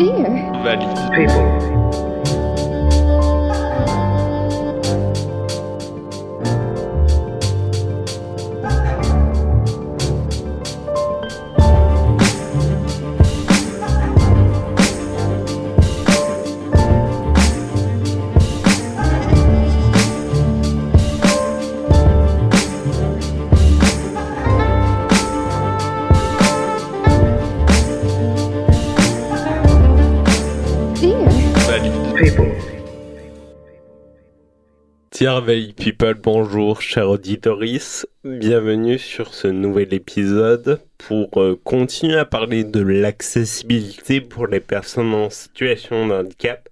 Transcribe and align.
dear. 0.00 0.52
Valide. 0.64 1.10
People. 1.14 2.49
Tierveille 35.30 35.74
People, 35.74 36.14
bonjour 36.14 36.82
cher 36.82 37.08
auditoris, 37.08 38.04
bienvenue 38.24 38.98
sur 38.98 39.32
ce 39.32 39.46
nouvel 39.46 39.94
épisode 39.94 40.80
pour 40.98 41.40
euh, 41.40 41.56
continuer 41.62 42.18
à 42.18 42.24
parler 42.24 42.64
de 42.64 42.80
l'accessibilité 42.80 44.20
pour 44.20 44.48
les 44.48 44.58
personnes 44.58 45.14
en 45.14 45.30
situation 45.30 46.08
de 46.08 46.14
handicap. 46.14 46.68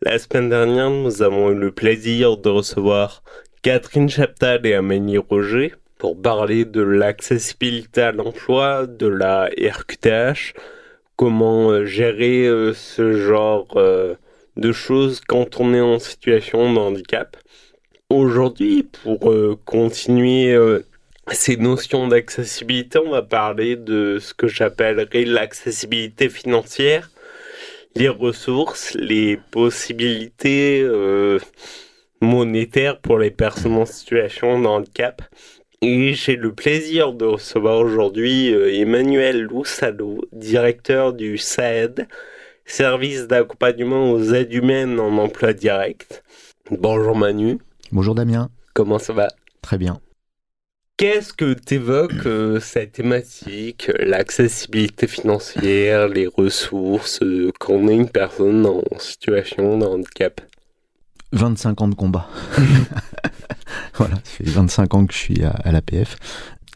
La 0.00 0.18
semaine 0.18 0.48
dernière, 0.48 0.90
nous 0.90 1.22
avons 1.22 1.52
eu 1.52 1.54
le 1.54 1.70
plaisir 1.70 2.36
de 2.36 2.48
recevoir 2.48 3.22
Catherine 3.62 4.08
Chaptal 4.08 4.66
et 4.66 4.74
Amélie 4.74 5.18
Roger 5.18 5.72
pour 5.98 6.20
parler 6.20 6.64
de 6.64 6.82
l'accessibilité 6.82 8.02
à 8.02 8.10
l'emploi, 8.10 8.88
de 8.88 9.06
la 9.06 9.48
RQTH, 9.56 10.54
comment 11.14 11.70
euh, 11.70 11.84
gérer 11.84 12.44
euh, 12.44 12.74
ce 12.74 13.12
genre 13.12 13.68
de 14.56 14.72
choses 14.72 15.20
quand 15.20 15.60
on 15.60 15.72
est 15.74 15.80
en 15.80 16.00
situation 16.00 16.72
de 16.72 16.78
handicap. 16.80 17.36
Aujourd'hui, 18.12 18.82
pour 18.82 19.32
euh, 19.32 19.58
continuer 19.64 20.52
euh, 20.52 20.84
ces 21.30 21.56
notions 21.56 22.08
d'accessibilité, 22.08 22.98
on 22.98 23.08
va 23.08 23.22
parler 23.22 23.74
de 23.74 24.18
ce 24.20 24.34
que 24.34 24.48
j'appellerais 24.48 25.24
l'accessibilité 25.24 26.28
financière, 26.28 27.10
les 27.96 28.10
ressources, 28.10 28.92
les 28.92 29.38
possibilités 29.50 30.82
euh, 30.82 31.38
monétaires 32.20 33.00
pour 33.00 33.18
les 33.18 33.30
personnes 33.30 33.76
en 33.76 33.86
situation 33.86 34.60
de 34.60 34.66
handicap. 34.66 35.22
Et 35.80 36.12
j'ai 36.12 36.36
le 36.36 36.52
plaisir 36.52 37.14
de 37.14 37.24
recevoir 37.24 37.78
aujourd'hui 37.78 38.48
Emmanuel 38.78 39.40
Loussalo, 39.40 40.22
directeur 40.32 41.14
du 41.14 41.38
SAED, 41.38 42.06
service 42.66 43.26
d'accompagnement 43.26 44.12
aux 44.12 44.34
aides 44.34 44.52
humaines 44.52 45.00
en 45.00 45.16
emploi 45.16 45.54
direct. 45.54 46.22
Bonjour 46.70 47.16
Manu, 47.16 47.58
Bonjour 47.92 48.14
Damien, 48.14 48.48
comment 48.72 48.98
ça 48.98 49.12
va? 49.12 49.28
Très 49.60 49.76
bien. 49.76 50.00
Qu'est-ce 50.96 51.34
que 51.34 51.52
t'évoques 51.52 52.24
euh, 52.24 52.58
cette 52.58 52.92
thématique, 52.92 53.90
euh, 53.90 54.06
l'accessibilité 54.06 55.06
financière, 55.06 56.08
les 56.08 56.26
ressources, 56.26 57.22
euh, 57.22 57.52
quand 57.60 57.74
on 57.74 57.88
est 57.88 57.96
une 57.96 58.08
personne 58.08 58.64
en 58.64 58.82
situation 58.98 59.76
de 59.76 59.84
handicap? 59.84 60.40
25 61.32 61.82
ans 61.82 61.88
de 61.88 61.94
combat. 61.94 62.28
voilà, 63.94 64.14
ça 64.16 64.22
fait 64.24 64.48
25 64.48 64.94
ans 64.94 65.04
que 65.04 65.12
je 65.12 65.18
suis 65.18 65.44
à, 65.44 65.50
à 65.50 65.70
l'APF 65.70 66.16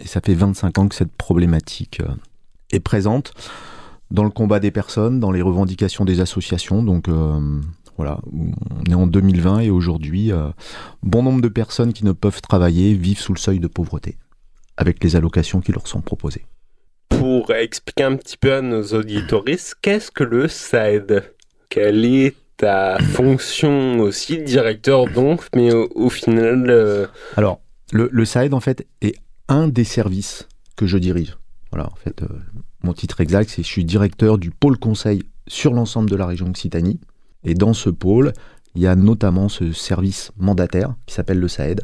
et 0.02 0.06
ça 0.06 0.20
fait 0.20 0.34
25 0.34 0.78
ans 0.78 0.88
que 0.88 0.94
cette 0.94 1.12
problématique 1.12 2.00
euh, 2.00 2.12
est 2.72 2.80
présente 2.80 3.32
dans 4.10 4.24
le 4.24 4.30
combat 4.30 4.60
des 4.60 4.70
personnes, 4.70 5.18
dans 5.18 5.32
les 5.32 5.40
revendications 5.40 6.04
des 6.04 6.20
associations. 6.20 6.82
Donc 6.82 7.08
euh, 7.08 7.40
voilà, 7.96 8.18
on 8.32 8.90
est 8.90 8.94
en 8.94 9.06
2020 9.06 9.60
et 9.60 9.70
aujourd'hui, 9.70 10.32
euh, 10.32 10.48
bon 11.02 11.22
nombre 11.22 11.40
de 11.40 11.48
personnes 11.48 11.92
qui 11.92 12.04
ne 12.04 12.12
peuvent 12.12 12.40
travailler 12.40 12.94
vivent 12.94 13.20
sous 13.20 13.32
le 13.32 13.38
seuil 13.38 13.60
de 13.60 13.68
pauvreté 13.68 14.18
avec 14.76 15.02
les 15.02 15.16
allocations 15.16 15.60
qui 15.60 15.72
leur 15.72 15.86
sont 15.86 16.02
proposées. 16.02 16.44
Pour 17.08 17.50
expliquer 17.52 18.04
un 18.04 18.16
petit 18.16 18.36
peu 18.36 18.52
à 18.52 18.60
nos 18.60 18.82
auditoristes, 18.82 19.76
qu'est-ce 19.80 20.10
que 20.10 20.24
le 20.24 20.48
SAID 20.48 21.22
Quelle 21.70 22.04
est 22.04 22.34
ta 22.56 22.98
fonction 22.98 24.00
aussi, 24.00 24.38
directeur 24.38 25.06
donc, 25.10 25.42
mais 25.54 25.72
au, 25.72 25.88
au 25.94 26.10
final, 26.10 26.66
euh, 26.68 27.06
Alors, 27.36 27.60
le, 27.92 28.08
le 28.10 28.24
SAED, 28.24 28.54
en 28.54 28.60
fait, 28.60 28.86
est 29.02 29.14
un 29.48 29.68
des 29.68 29.84
services 29.84 30.48
que 30.76 30.86
je 30.86 30.98
dirige. 30.98 31.36
Voilà, 31.70 31.86
en 31.86 31.96
fait, 31.96 32.22
euh, 32.22 32.28
mon 32.82 32.92
titre 32.92 33.20
exact, 33.20 33.50
c'est 33.50 33.62
je 33.62 33.68
suis 33.68 33.84
directeur 33.84 34.38
du 34.38 34.50
pôle 34.50 34.78
conseil 34.78 35.22
sur 35.46 35.72
l'ensemble 35.72 36.10
de 36.10 36.16
la 36.16 36.26
région 36.26 36.46
Occitanie. 36.46 37.00
Et 37.46 37.54
dans 37.54 37.72
ce 37.72 37.88
pôle, 37.88 38.32
il 38.74 38.82
y 38.82 38.86
a 38.86 38.94
notamment 38.94 39.48
ce 39.48 39.72
service 39.72 40.32
mandataire 40.36 40.94
qui 41.06 41.14
s'appelle 41.14 41.38
le 41.38 41.48
SAED. 41.48 41.80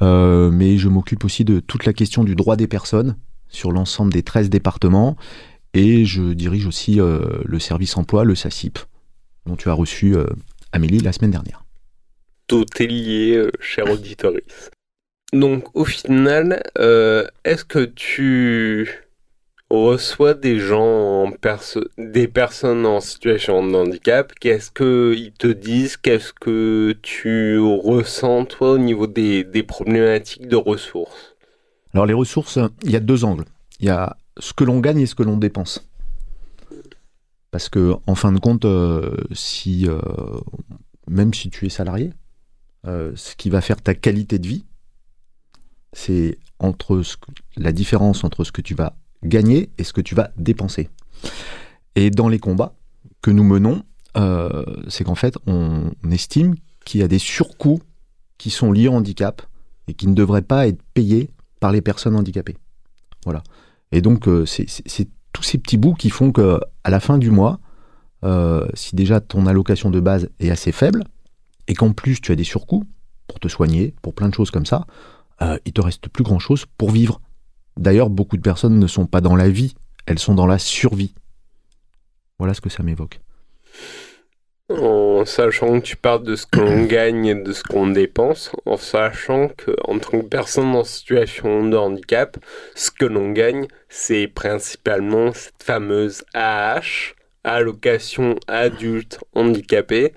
Euh, 0.00 0.50
mais 0.50 0.78
je 0.78 0.88
m'occupe 0.88 1.24
aussi 1.24 1.44
de 1.44 1.60
toute 1.60 1.84
la 1.84 1.92
question 1.92 2.24
du 2.24 2.34
droit 2.34 2.56
des 2.56 2.66
personnes 2.66 3.16
sur 3.48 3.70
l'ensemble 3.70 4.12
des 4.12 4.22
13 4.22 4.50
départements. 4.50 5.16
Et 5.74 6.04
je 6.04 6.32
dirige 6.32 6.66
aussi 6.66 7.00
euh, 7.00 7.20
le 7.44 7.58
service 7.60 7.96
emploi, 7.96 8.24
le 8.24 8.34
SACIP, 8.34 8.78
dont 9.46 9.56
tu 9.56 9.68
as 9.68 9.74
reçu 9.74 10.16
euh, 10.16 10.24
Amélie 10.72 10.98
la 10.98 11.12
semaine 11.12 11.30
dernière. 11.30 11.64
tout 12.46 12.64
est 12.80 12.86
lié, 12.86 13.46
cher 13.60 13.90
auditoris. 13.90 14.70
Donc, 15.34 15.64
au 15.74 15.84
final, 15.84 16.62
est-ce 17.44 17.64
que 17.64 17.84
tu 17.84 19.07
reçois 19.70 20.34
des 20.34 20.58
gens, 20.58 21.24
en 21.24 21.30
perso- 21.30 21.88
des 21.98 22.28
personnes 22.28 22.86
en 22.86 23.00
situation 23.00 23.66
de 23.66 23.74
handicap 23.74 24.32
Qu'est-ce 24.40 24.70
qu'ils 24.70 25.32
te 25.32 25.46
disent? 25.48 25.96
Qu'est-ce 25.96 26.32
que 26.32 26.96
tu 27.02 27.58
ressens, 27.58 28.46
toi, 28.46 28.72
au 28.72 28.78
niveau 28.78 29.06
des, 29.06 29.44
des 29.44 29.62
problématiques 29.62 30.48
de 30.48 30.56
ressources? 30.56 31.34
Alors 31.92 32.06
les 32.06 32.14
ressources, 32.14 32.58
il 32.82 32.90
y 32.90 32.96
a 32.96 33.00
deux 33.00 33.24
angles. 33.24 33.44
Il 33.80 33.86
y 33.86 33.90
a 33.90 34.16
ce 34.38 34.52
que 34.52 34.64
l'on 34.64 34.80
gagne 34.80 35.00
et 35.00 35.06
ce 35.06 35.14
que 35.14 35.22
l'on 35.22 35.36
dépense. 35.36 35.88
Parce 37.50 37.68
que 37.68 37.94
en 38.06 38.14
fin 38.14 38.32
de 38.32 38.38
compte, 38.38 38.64
euh, 38.64 39.16
si 39.32 39.86
euh, 39.88 40.00
même 41.08 41.32
si 41.32 41.48
tu 41.50 41.66
es 41.66 41.70
salarié, 41.70 42.12
euh, 42.86 43.12
ce 43.16 43.34
qui 43.36 43.50
va 43.50 43.60
faire 43.60 43.80
ta 43.80 43.94
qualité 43.94 44.38
de 44.38 44.46
vie, 44.46 44.64
c'est 45.92 46.38
entre 46.58 47.00
la 47.56 47.72
différence 47.72 48.22
entre 48.22 48.44
ce 48.44 48.52
que 48.52 48.60
tu 48.60 48.74
vas 48.74 48.96
gagner 49.24 49.70
et 49.78 49.84
ce 49.84 49.92
que 49.92 50.00
tu 50.00 50.14
vas 50.14 50.30
dépenser. 50.36 50.88
Et 51.94 52.10
dans 52.10 52.28
les 52.28 52.38
combats 52.38 52.74
que 53.22 53.30
nous 53.30 53.44
menons, 53.44 53.82
euh, 54.16 54.64
c'est 54.88 55.04
qu'en 55.04 55.14
fait, 55.14 55.36
on, 55.46 55.90
estime 56.10 56.54
qu'il 56.84 57.00
y 57.00 57.04
a 57.04 57.08
des 57.08 57.18
surcoûts 57.18 57.80
qui 58.38 58.50
sont 58.50 58.72
liés 58.72 58.88
au 58.88 58.94
handicap 58.94 59.42
et 59.88 59.94
qui 59.94 60.06
ne 60.06 60.14
devraient 60.14 60.42
pas 60.42 60.66
être 60.66 60.82
payés 60.94 61.30
par 61.60 61.72
les 61.72 61.82
personnes 61.82 62.16
handicapées. 62.16 62.56
Voilà. 63.24 63.42
Et 63.92 64.00
donc, 64.00 64.28
euh, 64.28 64.46
c'est- 64.46 65.08
tous 65.32 65.42
ces 65.42 65.58
petits 65.58 65.76
bouts 65.76 65.94
qui 65.94 66.10
font 66.10 66.32
que 66.32 66.58
à 66.84 66.90
la 66.90 67.00
fin 67.00 67.18
du 67.18 67.30
mois, 67.30 67.60
euh, 68.24 68.66
si 68.74 68.96
déjà 68.96 69.20
ton 69.20 69.46
allocation 69.46 69.90
de 69.90 70.00
base 70.00 70.30
est 70.40 70.50
assez 70.50 70.72
faible, 70.72 71.04
et 71.68 71.74
qu'en 71.74 71.92
plus 71.92 72.20
tu 72.20 72.32
as 72.32 72.34
des 72.34 72.44
surcoûts 72.44 72.84
pour 73.26 73.38
te 73.38 73.46
soigner, 73.46 73.94
pour 74.02 74.14
plein 74.14 74.28
de 74.28 74.34
choses 74.34 74.50
comme 74.50 74.66
ça, 74.66 74.86
il 75.64 75.72
te 75.72 75.80
reste 75.80 76.08
plus 76.08 76.24
grand-chose 76.24 76.64
pour 76.78 76.90
vivre. 76.90 77.20
D'ailleurs, 77.78 78.10
beaucoup 78.10 78.36
de 78.36 78.42
personnes 78.42 78.78
ne 78.78 78.86
sont 78.86 79.06
pas 79.06 79.20
dans 79.20 79.36
la 79.36 79.48
vie, 79.48 79.74
elles 80.06 80.18
sont 80.18 80.34
dans 80.34 80.46
la 80.46 80.58
survie. 80.58 81.14
Voilà 82.38 82.54
ce 82.54 82.60
que 82.60 82.68
ça 82.68 82.82
m'évoque. 82.82 83.20
En 84.68 85.24
sachant 85.24 85.80
que 85.80 85.86
tu 85.86 85.96
parles 85.96 86.24
de 86.24 86.36
ce 86.36 86.44
qu'on 86.44 86.84
gagne 86.86 87.26
et 87.26 87.34
de 87.34 87.52
ce 87.52 87.62
qu'on 87.62 87.86
dépense, 87.86 88.50
en 88.66 88.76
sachant 88.76 89.48
que 89.48 89.70
en 89.84 89.98
tant 89.98 90.20
que 90.20 90.26
personne 90.26 90.74
en 90.74 90.84
situation 90.84 91.66
de 91.66 91.76
handicap, 91.76 92.36
ce 92.74 92.90
que 92.90 93.06
l'on 93.06 93.30
gagne, 93.30 93.66
c'est 93.88 94.28
principalement 94.28 95.32
cette 95.32 95.62
fameuse 95.62 96.24
AH, 96.34 97.14
allocation 97.44 98.36
adulte 98.46 99.20
handicapé. 99.34 100.12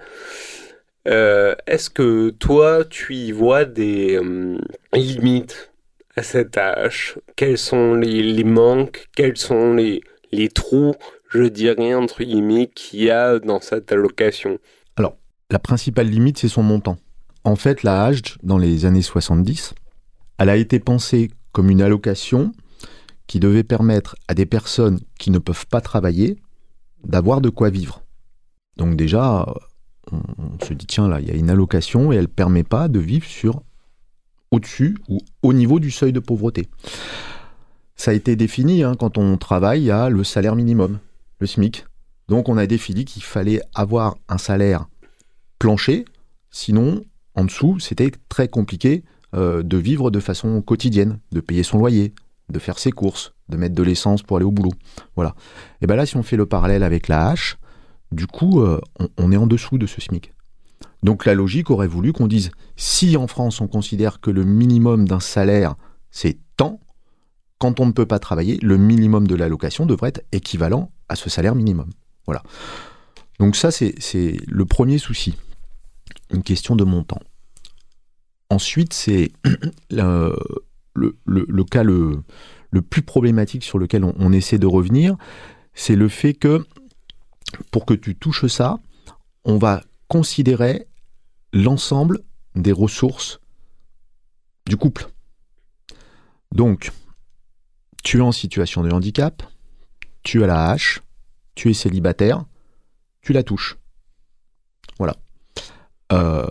Euh, 1.08 1.56
Est-ce 1.66 1.90
que 1.90 2.32
toi, 2.32 2.84
tu 2.86 3.16
y 3.16 3.32
vois 3.32 3.66
des 3.66 4.18
euh, 4.18 4.58
limites 4.94 5.71
cette 6.22 6.58
AH 6.58 7.18
Quels 7.36 7.58
sont 7.58 7.94
les, 7.96 8.44
manques? 8.44 9.08
Quels 9.16 9.38
sont 9.38 9.74
les, 9.74 10.02
trous? 10.54 10.94
Je 11.30 11.44
dirais, 11.44 11.94
entre 11.94 12.24
guillemets, 12.24 12.68
qu'il 12.68 13.04
y 13.04 13.12
a 13.12 13.40
dans 13.40 13.62
cette 13.62 13.92
allocation 13.92 14.58
La 15.50 15.60
principale 15.60 16.08
limite, 16.08 16.38
c'est 16.38 16.48
son 16.48 16.64
montant. 16.64 16.98
En 17.44 17.58
fait, 17.58 17.84
la 17.84 18.06
HAGE, 18.06 18.38
dans 18.42 18.58
les 18.58 18.86
années 18.86 19.02
70, 19.02 19.74
elle 20.38 20.50
a 20.50 20.56
été 20.56 20.80
pensée 20.80 21.30
comme 21.52 21.70
une 21.70 21.82
allocation 21.82 22.54
qui 23.28 23.40
devait 23.40 23.64
permettre 23.64 24.16
à 24.28 24.34
des 24.34 24.46
personnes 24.46 25.00
qui 25.20 25.32
ne 25.32 25.40
peuvent 25.40 25.68
pas 25.68 25.82
travailler 25.82 26.38
d'avoir 27.04 27.42
de 27.42 27.50
quoi 27.50 27.70
vivre. 27.70 28.04
Donc 28.78 28.96
déjà, 28.96 29.46
on 30.12 30.66
se 30.66 30.74
dit, 30.74 30.86
tiens, 30.86 31.08
là, 31.08 31.20
il 31.20 31.28
y 31.28 31.32
a 31.32 31.36
une 31.36 31.50
allocation 31.50 32.12
et 32.12 32.16
elle 32.16 32.24
ne 32.24 32.28
permet 32.28 32.64
pas 32.64 32.88
de 32.88 33.00
vivre 33.00 33.26
sur 33.26 33.62
au-dessus 34.52 34.98
ou 35.08 35.20
au 35.42 35.54
niveau 35.54 35.80
du 35.80 35.92
seuil 35.92 36.14
de 36.14 36.20
pauvreté. 36.20 36.68
Ça 37.96 38.12
a 38.12 38.14
été 38.14 38.36
défini, 38.36 38.84
hein, 38.84 38.96
quand 38.98 39.18
on 39.18 39.38
travaille 39.38 39.92
à 39.92 40.10
le 40.10 40.24
salaire 40.24 40.56
minimum, 40.56 41.00
le 41.40 41.48
SMIC. 41.48 41.86
Donc 42.28 42.50
on 42.50 42.58
a 42.58 42.68
défini 42.68 43.06
qu'il 43.06 43.24
fallait 43.24 43.62
avoir 43.74 44.16
un 44.30 44.38
salaire 44.38 44.88
plancher, 45.60 46.06
sinon 46.50 47.04
en 47.36 47.46
dessous 47.46 47.80
c'était 47.80 48.12
très 48.30 48.48
compliqué 48.48 49.04
euh, 49.34 49.64
de 49.64 49.78
vivre 49.78 50.12
de 50.12 50.20
façon 50.20 50.62
quotidienne, 50.62 51.20
de 51.32 51.40
payer 51.40 51.64
son 51.64 51.78
loyer, 51.78 52.14
de 52.50 52.60
faire 52.60 52.80
ses 52.80 52.92
courses, 52.92 53.34
de 53.50 53.58
mettre 53.58 53.76
de 53.76 53.84
l'essence 53.84 54.24
pour 54.24 54.38
aller 54.38 54.46
au 54.46 54.52
boulot. 54.52 54.74
Voilà. 55.16 55.36
Et 55.82 55.88
bien 55.88 55.96
là, 55.96 56.06
si 56.06 56.18
on 56.18 56.24
fait 56.24 56.38
le 56.38 56.46
parallèle 56.46 56.84
avec 56.84 57.08
la 57.08 57.30
hache, 57.30 57.58
du 58.12 58.28
coup, 58.28 58.62
euh, 58.62 58.82
on, 59.00 59.08
on 59.18 59.32
est 59.32 59.38
en 59.38 59.48
dessous 59.48 59.78
de 59.78 59.86
ce 59.86 60.02
SMIC. 60.02 60.34
Donc 61.04 61.26
la 61.26 61.34
logique 61.34 61.70
aurait 61.72 61.88
voulu 61.88 62.14
qu'on 62.14 62.28
dise, 62.28 62.52
si 62.76 63.18
en 63.18 63.28
France 63.28 63.60
on 63.62 63.68
considère 63.68 64.20
que 64.20 64.30
le 64.30 64.44
minimum 64.44 65.08
d'un 65.08 65.20
salaire, 65.20 65.76
c'est 66.12 66.38
tant, 66.58 66.80
quand 67.58 67.80
on 67.80 67.86
ne 67.88 67.92
peut 67.92 68.06
pas 68.06 68.20
travailler, 68.20 68.58
le 68.62 68.78
minimum 68.78 69.28
de 69.28 69.36
l'allocation 69.36 69.86
devrait 69.86 70.10
être 70.10 70.24
équivalent 70.32 70.92
à 71.10 71.16
ce 71.16 71.30
salaire 71.30 71.56
minimum. 71.56 71.90
Voilà. 72.26 72.44
Donc 73.40 73.56
ça, 73.56 73.72
c'est 73.72 73.96
le 74.48 74.66
premier 74.66 74.98
souci. 75.00 75.36
Une 76.32 76.44
question 76.44 76.76
de 76.76 76.84
montant. 76.84 77.20
Ensuite, 78.50 78.94
c'est 78.94 79.32
le, 79.90 80.36
le- 80.94 81.18
le- 81.26 81.46
le 81.48 81.64
cas 81.64 81.84
le, 81.84 82.24
le 82.70 82.82
plus 82.82 83.02
problématique 83.02 83.64
sur 83.64 83.80
lequel 83.80 84.04
on 84.04 84.32
essaie 84.34 84.58
de 84.60 84.68
revenir, 84.68 85.16
c'est 85.74 85.96
le 85.96 86.10
fait 86.10 86.34
que 86.34 86.66
pour 87.72 87.86
que 87.86 87.94
tu 87.94 88.16
touches 88.16 88.46
ça, 88.48 88.80
on 89.46 89.58
va 89.58 89.82
considérer 90.08 90.88
l'ensemble 91.54 92.20
des 92.56 92.72
ressources 92.72 93.40
du 94.68 94.78
couple. 94.78 95.10
Donc, 96.54 96.92
tu 98.04 98.18
es 98.18 98.22
en 98.22 98.32
situation 98.32 98.84
de 98.84 98.92
handicap, 98.92 99.44
tu 100.24 100.44
as 100.44 100.48
la 100.48 100.70
hache, 100.70 101.02
tu 101.56 101.70
es 101.70 101.74
célibataire, 101.74 102.46
tu 103.22 103.34
la 103.34 103.44
touches. 103.44 103.78
Voilà. 104.98 105.16
Euh, 106.12 106.50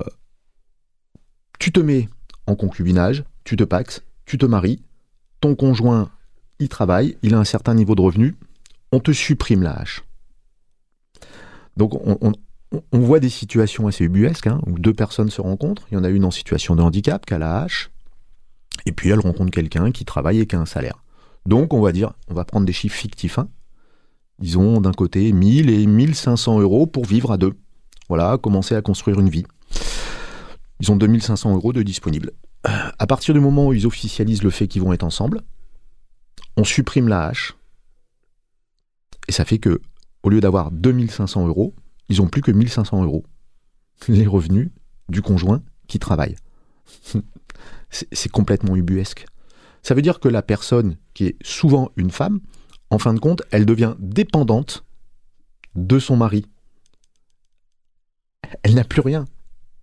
tu 1.58 1.73
te 1.73 1.81
mets 1.81 2.08
en 2.46 2.56
concubinage, 2.56 3.25
tu 3.44 3.56
te 3.56 3.64
paxes, 3.64 4.03
tu 4.25 4.38
te 4.38 4.46
maries, 4.46 4.82
ton 5.41 5.55
conjoint, 5.55 6.11
il 6.58 6.69
travaille, 6.69 7.17
il 7.23 7.35
a 7.35 7.38
un 7.38 7.44
certain 7.44 7.75
niveau 7.75 7.94
de 7.94 8.03
revenu, 8.03 8.37
on 8.93 9.00
te 9.00 9.12
supprime 9.12 9.62
la 9.62 9.73
hache. 9.73 10.03
Donc 11.76 11.94
on, 11.94 12.32
on- 12.93 12.99
voit 13.00 13.20
des 13.20 13.28
situations 13.28 13.87
assez 13.87 14.05
ubuesques, 14.05 14.46
hein, 14.46 14.61
où 14.67 14.78
deux 14.78 14.94
personnes 14.94 15.31
se 15.31 15.40
rencontrent, 15.40 15.87
il 15.90 15.94
y 15.94 15.96
en 15.96 16.05
a 16.05 16.08
une 16.08 16.25
en 16.25 16.31
situation 16.31 16.76
de 16.76 16.82
handicap 16.82 17.25
qui 17.26 17.34
a 17.34 17.38
la 17.38 17.62
hache, 17.62 17.90
et 18.87 18.93
puis 18.93 19.11
elle 19.11 19.20
rencontre 19.20 19.50
quelqu'un 19.50 19.90
qui 19.90 20.05
travaille 20.05 20.40
et 20.40 20.46
qui 20.46 20.56
a 20.56 20.61
un 20.61 20.67
salaire. 20.67 21.02
Donc 21.46 21.75
on 21.75 21.81
va 21.81 21.93
dire, 21.93 22.12
on 22.28 22.34
va 22.34 22.44
prendre 22.44 22.67
des 22.67 22.72
chiffres 22.72 22.96
fictifs, 22.96 23.38
hein. 23.38 23.49
ils 24.40 24.58
ont 24.58 24.81
d'un 24.81 24.93
côté 24.93 25.32
1000 25.32 25.69
et 25.70 25.87
1500 25.87 26.61
euros 26.61 26.87
pour 26.87 27.05
vivre 27.05 27.32
à 27.32 27.38
deux. 27.38 27.55
Voilà, 28.08 28.38
commencer 28.38 28.75
à 28.75 28.82
construire 28.82 29.20
une 29.20 29.28
vie. 29.28 29.44
Ils 30.81 30.90
ont 30.90 30.96
2500 30.96 31.55
euros 31.55 31.72
de 31.72 31.82
disponibles. 31.82 32.32
À 32.64 33.06
partir 33.06 33.34
du 33.34 33.40
moment 33.40 33.69
où 33.69 33.72
ils 33.72 33.87
officialisent 33.87 34.43
le 34.43 34.50
fait 34.50 34.67
qu'ils 34.69 34.82
vont 34.82 34.93
être 34.93 35.02
ensemble, 35.05 35.40
on 36.56 36.64
supprime 36.64 37.08
la 37.08 37.26
hache. 37.26 37.55
Et 39.28 39.32
ça 39.32 39.44
fait 39.44 39.58
que, 39.58 39.81
au 40.22 40.28
lieu 40.28 40.40
d'avoir 40.40 40.70
2500 40.70 41.46
euros, 41.46 41.75
ils 42.11 42.21
ont 42.21 42.27
plus 42.27 42.43
que 42.43 42.51
1500 42.51 43.05
euros. 43.05 43.25
Les 44.09 44.27
revenus 44.27 44.71
du 45.09 45.23
conjoint 45.23 45.62
qui 45.87 45.99
travaille. 45.99 46.37
C'est 47.91 48.31
complètement 48.31 48.77
ubuesque. 48.77 49.25
Ça 49.83 49.95
veut 49.95 50.03
dire 50.03 50.21
que 50.21 50.29
la 50.29 50.43
personne, 50.43 50.97
qui 51.15 51.27
est 51.27 51.37
souvent 51.43 51.91
une 51.97 52.11
femme, 52.11 52.41
en 52.91 52.99
fin 52.99 53.15
de 53.15 53.21
compte, 53.21 53.43
elle 53.51 53.65
devient 53.65 53.95
dépendante 53.99 54.85
de 55.75 55.99
son 55.99 56.17
mari. 56.17 56.45
Elle 58.63 58.75
n'a 58.75 58.85
plus 58.85 59.01
rien. 59.01 59.25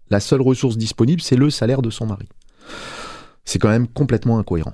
La 0.10 0.20
seule 0.20 0.42
ressource 0.42 0.78
disponible, 0.78 1.22
c'est 1.22 1.36
le 1.36 1.50
salaire 1.50 1.82
de 1.82 1.90
son 1.90 2.06
mari. 2.06 2.28
C'est 3.46 3.60
quand 3.60 3.70
même 3.70 3.88
complètement 3.88 4.38
incohérent. 4.38 4.74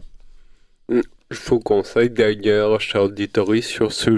Je 0.90 1.40
vous 1.48 1.60
conseille 1.60 2.10
d'ailleurs, 2.10 2.82
cher 2.82 3.04
auditorie, 3.04 3.62
sur 3.62 3.92
ce 3.92 4.18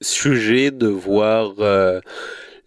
sujet 0.00 0.70
de 0.70 0.88
voir 0.88 1.54
euh, 1.58 2.00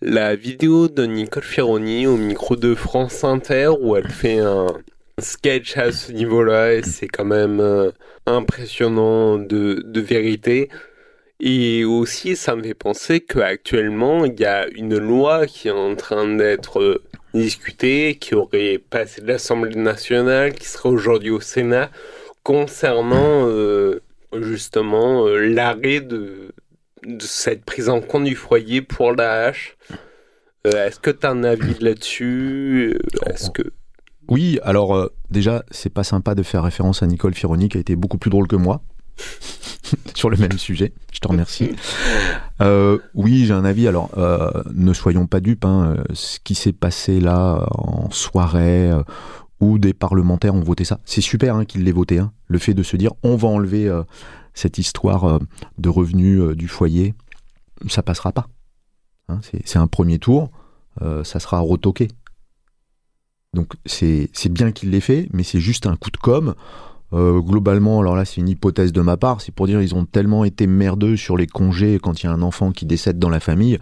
la 0.01 0.33
vidéo 0.35 0.87
de 0.87 1.05
Nicole 1.05 1.43
Fironi 1.43 2.07
au 2.07 2.15
micro 2.15 2.55
de 2.55 2.73
France 2.73 3.25
Inter 3.25 3.69
où 3.81 3.97
elle 3.97 4.09
fait 4.09 4.39
un 4.39 4.67
sketch 5.19 5.75
à 5.75 5.91
ce 5.91 6.13
niveau-là 6.13 6.75
et 6.75 6.83
c'est 6.83 7.09
quand 7.09 7.25
même 7.25 7.59
euh, 7.59 7.91
impressionnant 8.25 9.37
de, 9.37 9.83
vérité. 9.99 10.69
Et 11.41 11.83
aussi, 11.83 12.37
ça 12.37 12.55
me 12.55 12.63
fait 12.63 12.73
penser 12.73 13.19
qu'actuellement, 13.19 14.23
il 14.23 14.39
y 14.39 14.45
a 14.45 14.67
une 14.69 14.97
loi 14.97 15.45
qui 15.47 15.67
est 15.67 15.71
en 15.71 15.95
train 15.95 16.27
d'être 16.33 16.79
euh, 16.79 17.03
discutée, 17.33 18.17
qui 18.19 18.35
aurait 18.35 18.77
passé 18.77 19.21
l'Assemblée 19.21 19.75
nationale, 19.75 20.53
qui 20.53 20.67
serait 20.67 20.89
aujourd'hui 20.89 21.29
au 21.29 21.41
Sénat, 21.41 21.91
concernant 22.43 23.47
euh, 23.47 24.01
justement 24.33 25.27
l'arrêt 25.27 25.99
de, 25.99 26.51
de 27.05 27.21
cette 27.23 27.63
prise 27.65 27.89
en 27.89 28.01
compte 28.01 28.25
du 28.25 28.35
foyer 28.35 28.81
pour 28.81 29.13
la 29.13 29.45
hache. 29.47 29.77
Euh, 30.67 30.87
Est-ce 30.87 30.99
que 30.99 31.09
tu 31.11 31.25
as 31.25 31.31
un 31.31 31.43
avis 31.43 31.75
là-dessus? 31.79 32.93
Euh, 33.25 33.29
Est-ce 33.31 33.49
que 33.49 33.61
Oui, 34.27 34.59
alors 34.63 34.95
euh, 34.95 35.07
déjà, 35.31 35.63
c'est 35.71 35.93
pas 35.93 36.03
sympa 36.03 36.35
de 36.35 36.43
faire 36.43 36.63
référence 36.63 37.01
à 37.01 37.07
Nicole 37.07 37.33
Fironi 37.33 37.69
qui 37.69 37.77
a 37.77 37.81
été 37.81 37.95
beaucoup 37.95 38.17
plus 38.17 38.29
drôle 38.29 38.47
que 38.47 38.55
moi 38.57 38.81
sur 40.15 40.29
le 40.29 40.37
même 40.37 40.57
sujet. 40.57 40.93
Je 41.13 41.19
te 41.19 41.27
remercie. 41.27 41.71
Euh, 42.61 42.97
oui, 43.13 43.45
j'ai 43.45 43.53
un 43.53 43.63
avis. 43.63 43.87
Alors, 43.87 44.09
ne 44.73 44.91
soyons 44.91 45.27
pas 45.27 45.39
dupes. 45.39 45.63
hein, 45.63 45.95
ce 46.11 46.39
qui 46.43 46.55
s'est 46.55 46.73
passé 46.73 47.21
là 47.21 47.65
en 47.71 48.09
soirée 48.11 48.91
où 49.61 49.79
des 49.79 49.93
parlementaires 49.93 50.53
ont 50.55 50.59
voté 50.61 50.83
ça, 50.83 50.99
c'est 51.05 51.21
super 51.21 51.55
hein, 51.55 51.63
qu'ils 51.63 51.85
l'aient 51.85 51.93
voté. 51.93 52.19
hein. 52.19 52.33
Le 52.47 52.59
fait 52.59 52.73
de 52.73 52.83
se 52.83 52.97
dire 52.97 53.13
on 53.23 53.37
va 53.37 53.47
enlever 53.47 53.89
cette 54.59 54.77
histoire 54.77 55.23
euh, 55.25 55.39
de 55.77 55.89
revenus 55.89 56.39
euh, 56.41 56.55
du 56.55 56.67
foyer, 56.67 57.13
ça 57.87 58.03
passera 58.03 58.31
pas. 58.31 58.47
Hein, 59.29 59.39
c'est- 59.41 59.77
un 59.77 59.87
premier 59.87 60.19
tour, 60.19 60.51
euh, 61.01 61.23
ça 61.23 61.39
sera 61.39 61.59
retoqué. 61.59 62.09
Donc 63.53 63.73
c'est 63.85 64.29
bien 64.51 64.71
qu'il 64.71 64.91
l'ait 64.91 64.99
fait, 64.99 65.27
mais 65.33 65.43
c'est 65.43 65.59
juste 65.59 65.87
un 65.87 65.95
coup 65.95 66.11
de 66.11 66.17
com. 66.17 66.53
Globalement, 67.11 67.99
alors 68.01 68.15
là 68.15 68.23
c'est 68.23 68.39
une 68.39 68.49
hypothèse 68.49 68.91
de 68.93 69.01
ma 69.01 69.17
part, 69.17 69.41
c'est 69.41 69.51
pour 69.51 69.65
dire 69.65 69.81
ils 69.81 69.95
ont 69.95 70.05
tellement 70.05 70.45
été 70.45 70.67
merdeux 70.67 71.17
sur 71.17 71.37
les 71.37 71.47
congés 71.47 71.97
quand 71.97 72.21
il 72.21 72.27
y 72.27 72.29
a 72.29 72.31
un 72.31 72.43
enfant 72.43 72.71
qui 72.71 72.85
décède 72.85 73.17
dans 73.17 73.31
la 73.31 73.39
famille 73.39 73.79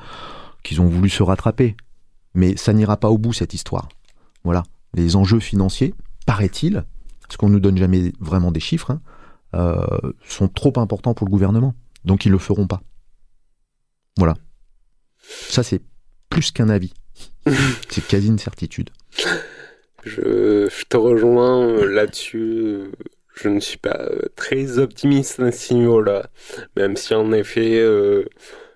qu'ils 0.63 0.79
ont 0.79 0.87
voulu 0.87 1.09
se 1.09 1.21
rattraper. 1.23 1.75
Mais 2.35 2.55
ça 2.55 2.71
n'ira 2.71 2.95
pas 2.95 3.09
au 3.09 3.17
bout 3.17 3.33
cette 3.33 3.53
histoire. 3.53 3.89
Voilà, 4.45 4.63
les 4.93 5.17
enjeux 5.17 5.41
financiers, 5.41 5.93
paraît-il, 6.25 6.85
parce 7.23 7.35
qu'on 7.35 7.49
nous 7.49 7.59
donne 7.59 7.77
jamais 7.77 8.13
vraiment 8.21 8.51
des 8.53 8.61
chiffres, 8.61 8.91
hein, 8.91 9.01
sont 10.25 10.47
trop 10.47 10.73
importants 10.77 11.13
pour 11.13 11.25
le 11.27 11.31
gouvernement. 11.31 11.73
Donc 12.05 12.25
ils 12.25 12.31
le 12.31 12.37
feront 12.37 12.67
pas. 12.67 12.81
Voilà. 14.17 14.35
Ça 15.21 15.63
c'est 15.63 15.81
plus 16.29 16.51
qu'un 16.51 16.69
avis. 16.69 16.93
c'est 17.89 18.05
quasi 18.05 18.27
une 18.27 18.39
certitude. 18.39 18.89
je, 20.05 20.67
je 20.69 20.85
te 20.85 20.97
rejoins 20.97 21.61
euh, 21.61 21.85
là-dessus 21.85 22.45
euh, 22.45 22.91
Je 23.35 23.49
ne 23.49 23.59
suis 23.59 23.77
pas 23.77 23.97
euh, 23.99 24.21
très 24.35 24.79
optimiste 24.79 25.39
à 25.39 25.51
ce 25.51 25.73
niveau-là, 25.73 26.29
même 26.75 26.95
si 26.95 27.13
en 27.13 27.31
effet 27.31 27.79
euh, 27.79 28.25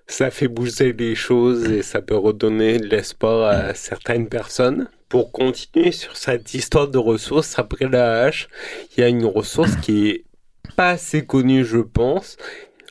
ça 0.07 0.31
fait 0.31 0.47
bouger 0.47 0.93
les 0.93 1.15
choses 1.15 1.65
et 1.65 1.81
ça 1.81 2.01
peut 2.01 2.17
redonner 2.17 2.79
de 2.79 2.87
l'espoir 2.87 3.49
à 3.49 3.73
certaines 3.73 4.27
personnes. 4.27 4.87
Pour 5.09 5.33
continuer 5.33 5.91
sur 5.91 6.15
cette 6.15 6.53
histoire 6.53 6.87
de 6.87 6.97
ressources, 6.97 7.59
après 7.59 7.89
la 7.89 8.23
hache, 8.23 8.47
il 8.95 9.01
y 9.01 9.03
a 9.03 9.09
une 9.09 9.25
ressource 9.25 9.75
qui 9.75 10.07
est 10.07 10.25
pas 10.75 10.91
assez 10.91 11.25
connue, 11.25 11.65
je 11.65 11.79
pense. 11.79 12.37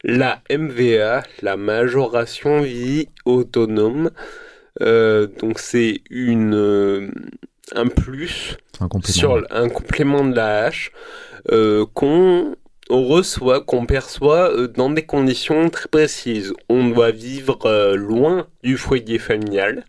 La 0.03 0.43
MVA, 0.51 1.23
la 1.43 1.57
majoration 1.57 2.63
vie 2.63 3.09
autonome. 3.25 4.11
Euh, 4.81 5.27
donc 5.27 5.59
c'est 5.59 6.01
une 6.11 6.55
euh, 6.55 7.11
un 7.75 7.89
plus 7.89 8.57
Un 8.81 8.89
sur 9.05 9.45
un 9.51 9.69
complément 9.69 10.25
de 10.25 10.37
la 10.37 10.65
hache 10.65 10.93
euh, 11.51 11.85
qu'on 11.93 12.55
reçoit, 12.89 13.61
qu'on 13.61 13.85
perçoit 13.85 14.69
dans 14.69 14.91
des 14.91 15.05
conditions 15.05 15.69
très 15.69 15.89
précises. 15.89 16.55
On 16.69 16.89
doit 16.89 17.11
vivre 17.11 17.95
loin 17.95 18.47
du 18.63 18.79
foyer 18.79 19.19
familial 19.19 19.85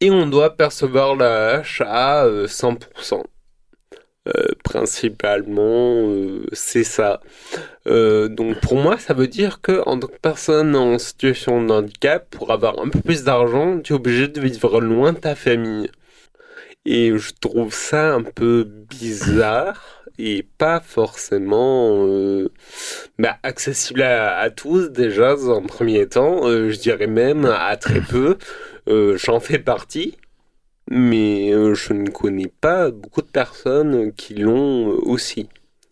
et 0.00 0.10
on 0.10 0.26
doit 0.26 0.56
percevoir 0.56 1.16
la 1.16 1.56
hache 1.56 1.82
à 1.84 2.24
euh, 2.24 2.46
100%. 2.46 3.22
Euh, 4.26 4.48
principalement, 4.64 6.08
euh, 6.08 6.46
c'est 6.52 6.84
ça. 6.84 7.20
Euh, 7.86 8.28
donc 8.28 8.60
pour 8.60 8.76
moi, 8.76 8.98
ça 8.98 9.14
veut 9.14 9.28
dire 9.28 9.60
que 9.60 9.82
en 9.86 9.98
tant 9.98 10.08
que 10.08 10.18
personne 10.20 10.74
en 10.74 10.98
situation 10.98 11.64
de 11.64 11.72
handicap, 11.72 12.28
pour 12.30 12.50
avoir 12.50 12.80
un 12.80 12.88
peu 12.88 13.00
plus 13.00 13.22
d'argent, 13.22 13.78
tu 13.80 13.92
es 13.92 13.96
obligé 13.96 14.26
de 14.26 14.40
vivre 14.40 14.80
loin 14.80 15.12
de 15.12 15.18
ta 15.18 15.34
famille. 15.36 15.90
Et 16.86 17.16
je 17.16 17.32
trouve 17.40 17.72
ça 17.74 18.14
un 18.14 18.22
peu 18.22 18.64
bizarre 18.64 20.02
est 20.18 20.46
pas 20.56 20.80
forcément 20.80 22.06
bah, 23.18 23.36
accessible 23.42 24.02
à, 24.02 24.48
tous 24.50 24.88
déjà 24.90 25.36
dans 25.36 25.58
un 25.58 25.62
premier 25.62 26.06
temps, 26.08 26.48
je 26.48 26.76
dirais 26.78 27.06
même 27.06 27.44
à 27.44 27.76
très 27.76 28.00
peu. 28.00 28.38
J'en 28.86 29.40
fais 29.40 29.58
partie, 29.58 30.16
mais 30.90 31.52
je 31.74 31.92
ne 31.92 32.08
connais 32.10 32.50
pas 32.60 32.90
beaucoup 32.90 33.22
de 33.22 33.26
personnes 33.26 34.12
qui 34.12 34.34
l'ont 34.34 34.88
aussi. 35.02 35.48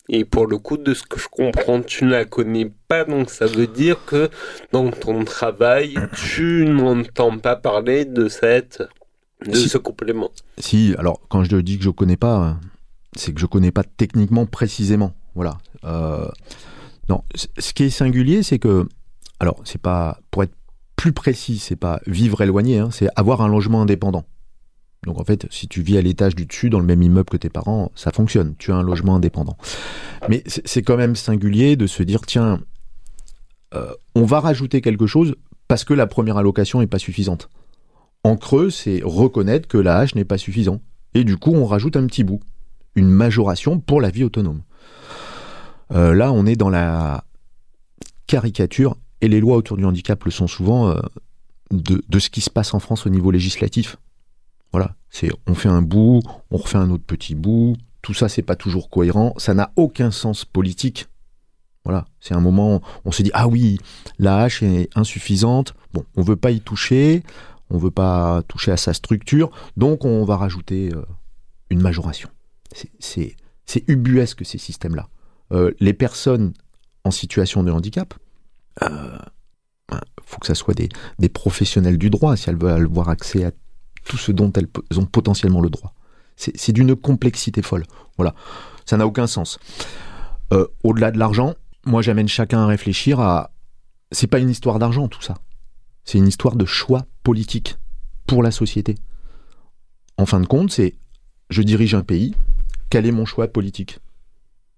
Et 0.09 0.25
pour 0.25 0.47
le 0.47 0.59
coup, 0.59 0.77
de 0.77 0.93
ce 0.93 1.03
que 1.03 1.19
je 1.19 1.29
comprends, 1.29 1.81
tu 1.81 2.05
ne 2.05 2.11
la 2.11 2.27
connais 2.27 2.71
pas, 2.89 3.05
donc 3.05 3.31
ça 3.31 3.47
veut 3.47 3.67
dire 3.67 4.05
que 4.05 4.29
dans 4.71 4.91
ton 4.91 5.25
travail, 5.25 5.95
tu 6.15 6.67
n'entends 6.67 7.39
pas 7.39 7.57
parler 7.57 8.05
de 8.05 8.29
cette, 8.29 8.83
de 9.47 9.55
ce 9.55 9.79
complément. 9.79 10.31
Si, 10.59 10.95
alors 10.99 11.21
quand 11.29 11.43
je 11.45 11.57
dis 11.57 11.79
que 11.79 11.85
je 11.85 11.91
connais 11.91 12.19
pas, 12.19 12.59
c'est 13.17 13.33
que 13.33 13.41
je 13.41 13.47
connais 13.47 13.71
pas 13.71 13.85
techniquement 13.85 14.45
précisément. 14.45 15.15
Voilà. 15.35 15.57
Euh, 15.85 16.29
non, 17.09 17.23
ce 17.35 17.73
qui 17.73 17.85
est 17.85 17.91
singulier, 17.91 18.43
c'est 18.43 18.59
que, 18.59 18.87
alors 19.41 19.61
c'est 19.65 19.81
pas, 19.81 20.19
pour 20.31 20.43
être 20.43 20.55
plus 20.97 21.13
précis, 21.13 21.59
c'est 21.59 21.77
pas 21.77 22.01
vivre 22.07 22.43
éloigné, 22.43 22.79
hein, 22.79 22.91
c'est 22.91 23.09
avoir 23.17 23.41
un 23.41 23.49
logement 23.49 23.83
indépendant. 23.83 24.25
Donc 25.04 25.20
en 25.20 25.25
fait, 25.25 25.46
si 25.50 25.68
tu 25.68 25.82
vis 25.82 25.99
à 25.99 26.02
l'étage 26.02 26.34
du 26.34 26.46
dessus 26.46 26.70
dans 26.70 26.80
le 26.80 26.87
même 26.87 27.02
immeuble 27.02 27.28
que 27.28 27.37
tes 27.37 27.50
parents, 27.50 27.92
ça 27.94 28.11
fonctionne. 28.11 28.54
Tu 28.58 28.73
as 28.73 28.76
un 28.76 28.82
logement 28.82 29.16
indépendant. 29.16 29.56
Mais 30.28 30.42
c'est 30.46 30.82
quand 30.82 30.96
même 30.96 31.16
singulier 31.16 31.76
de 31.76 31.87
se 31.87 32.02
dire 32.02 32.23
tiens, 32.26 32.61
euh, 33.75 33.92
on 34.14 34.25
va 34.25 34.40
rajouter 34.40 34.80
quelque 34.80 35.06
chose 35.06 35.34
parce 35.68 35.84
que 35.84 35.94
la 35.94 36.06
première 36.06 36.37
allocation 36.37 36.80
n'est 36.80 36.87
pas 36.87 36.99
suffisante. 36.99 37.49
En 38.23 38.37
creux, 38.37 38.70
c'est 38.70 39.02
reconnaître 39.04 39.68
que 39.68 39.78
la 39.78 39.99
hache 39.99 40.14
n'est 40.14 40.25
pas 40.25 40.38
suffisant. 40.38 40.80
Et 41.14 41.25
du 41.25 41.37
coup, 41.37 41.52
on 41.52 41.66
rajoute 41.66 41.96
un 41.96 42.06
petit 42.06 42.25
bout 42.25 42.40
une 42.94 43.08
majoration 43.08 43.78
pour 43.80 44.00
la 44.00 44.11
vie 44.11 44.25
autonome. 44.25 44.62
Euh, 45.92 46.14
là, 46.14 46.32
on 46.32 46.46
est 46.46 46.56
dans 46.56 46.70
la 46.70 47.25
caricature, 48.26 48.96
et 49.20 49.28
les 49.28 49.40
lois 49.40 49.56
autour 49.56 49.76
du 49.76 49.84
handicap 49.84 50.23
le 50.25 50.30
sont 50.30 50.46
souvent, 50.46 50.88
euh, 50.88 51.00
de, 51.70 52.18
ce 52.18 52.30
qui 52.30 52.40
se 52.40 52.50
passe 52.50 52.75
en 52.75 52.78
France 52.78 53.06
au 53.06 53.11
niveau 53.11 53.30
législatif. 53.30 53.96
Voilà, 54.75 54.97
c'est 55.09 55.31
on 55.47 55.54
fait 55.54 55.69
un 55.69 55.83
bout, 55.83 56.21
on 56.50 56.57
refait 56.57 56.78
un 56.78 56.90
autre 56.90 57.04
petit 57.04 57.37
bout, 57.37 57.76
tout 58.02 58.12
ça 58.12 58.28
c'est 58.28 58.43
pas 58.43 58.57
toujours 58.57 58.90
cohérent, 58.90 59.33
ça 59.37 59.54
n'a 59.54 59.71
aucun 59.76 60.11
sens 60.11 60.45
politique. 60.45 61.07
Voilà, 61.85 62.07
c'est 62.19 62.35
un 62.35 62.40
moment, 62.40 62.83
on 63.04 63.12
se 63.12 63.23
dit 63.23 63.31
ah 63.35 63.47
oui, 63.47 63.78
la 64.19 64.40
hache 64.40 64.64
est 64.64 64.88
insuffisante, 64.97 65.75
bon, 65.93 66.04
on 66.16 66.23
veut 66.23 66.35
pas 66.35 66.50
y 66.50 66.61
toucher, 66.61 67.23
on 67.71 67.78
veut 67.78 67.93
pas 67.93 68.43
toucher 68.49 68.73
à 68.73 68.76
sa 68.76 68.95
structure, 68.95 69.52
donc 69.76 70.04
on 70.04 70.25
va 70.25 70.37
rajouter 70.37 70.93
euh, 70.93 71.04
une 71.71 71.81
majoration. 71.81 72.28
C'est 72.99 73.85
ubuesque 73.87 74.45
ces 74.45 74.59
systèmes-là. 74.59 75.09
Euh, 75.52 75.71
les 75.78 75.93
personnes 75.93 76.52
en 77.04 77.12
situation 77.12 77.62
de 77.62 77.71
handicap, 77.71 78.12
il 78.81 78.88
euh, 78.90 79.19
ben, 79.88 80.00
faut 80.25 80.40
que 80.40 80.49
ça 80.49 80.57
soit 80.57 80.75
des, 80.75 81.28
professionnels 81.28 81.97
du 81.97 82.11
droit 82.11 82.37
si 82.37 82.50
elles 82.50 82.59
veulent 82.59 82.87
avoir 82.87 83.09
accès 83.09 83.45
à 83.45 83.52
tout 84.04 84.16
ce 84.16 84.32
dont 84.32 84.52
elles 84.52 84.68
ont 84.99 85.06
potentiellement 85.06 85.61
le 85.61 85.70
droit. 85.70 85.94
C'est 86.37 86.73
d'une 86.73 86.96
complexité 86.96 87.62
folle. 87.62 87.84
Voilà, 88.16 88.34
ça 88.84 88.96
n'a 88.96 89.06
aucun 89.06 89.26
sens. 89.26 89.58
Euh, 90.52 90.66
au-delà 90.82 91.11
de 91.11 91.18
l'argent, 91.18 91.54
moi 91.87 92.02
j'amène 92.02 92.28
chacun 92.28 92.61
à 92.61 92.66
réfléchir 92.66 93.20
à. 93.20 93.52
C'est 94.11 94.26
pas 94.26 94.38
une 94.38 94.50
histoire 94.50 94.78
d'argent 94.78 95.08
tout 95.08 95.23
ça. 95.23 95.34
C'est 96.04 96.18
une 96.18 96.28
histoire 96.28 96.56
de 96.56 96.64
choix 96.64 97.06
politique 97.23 97.76
pour 98.26 98.42
la 98.42 98.50
société. 98.50 98.96
En 100.18 100.26
fin 100.26 100.40
de 100.40 100.46
compte, 100.46 100.70
c'est 100.70 100.96
je 101.50 101.62
dirige 101.62 101.94
un 101.94 102.02
pays, 102.02 102.34
quel 102.90 103.06
est 103.06 103.12
mon 103.12 103.26
choix 103.26 103.49
politique? 103.49 103.99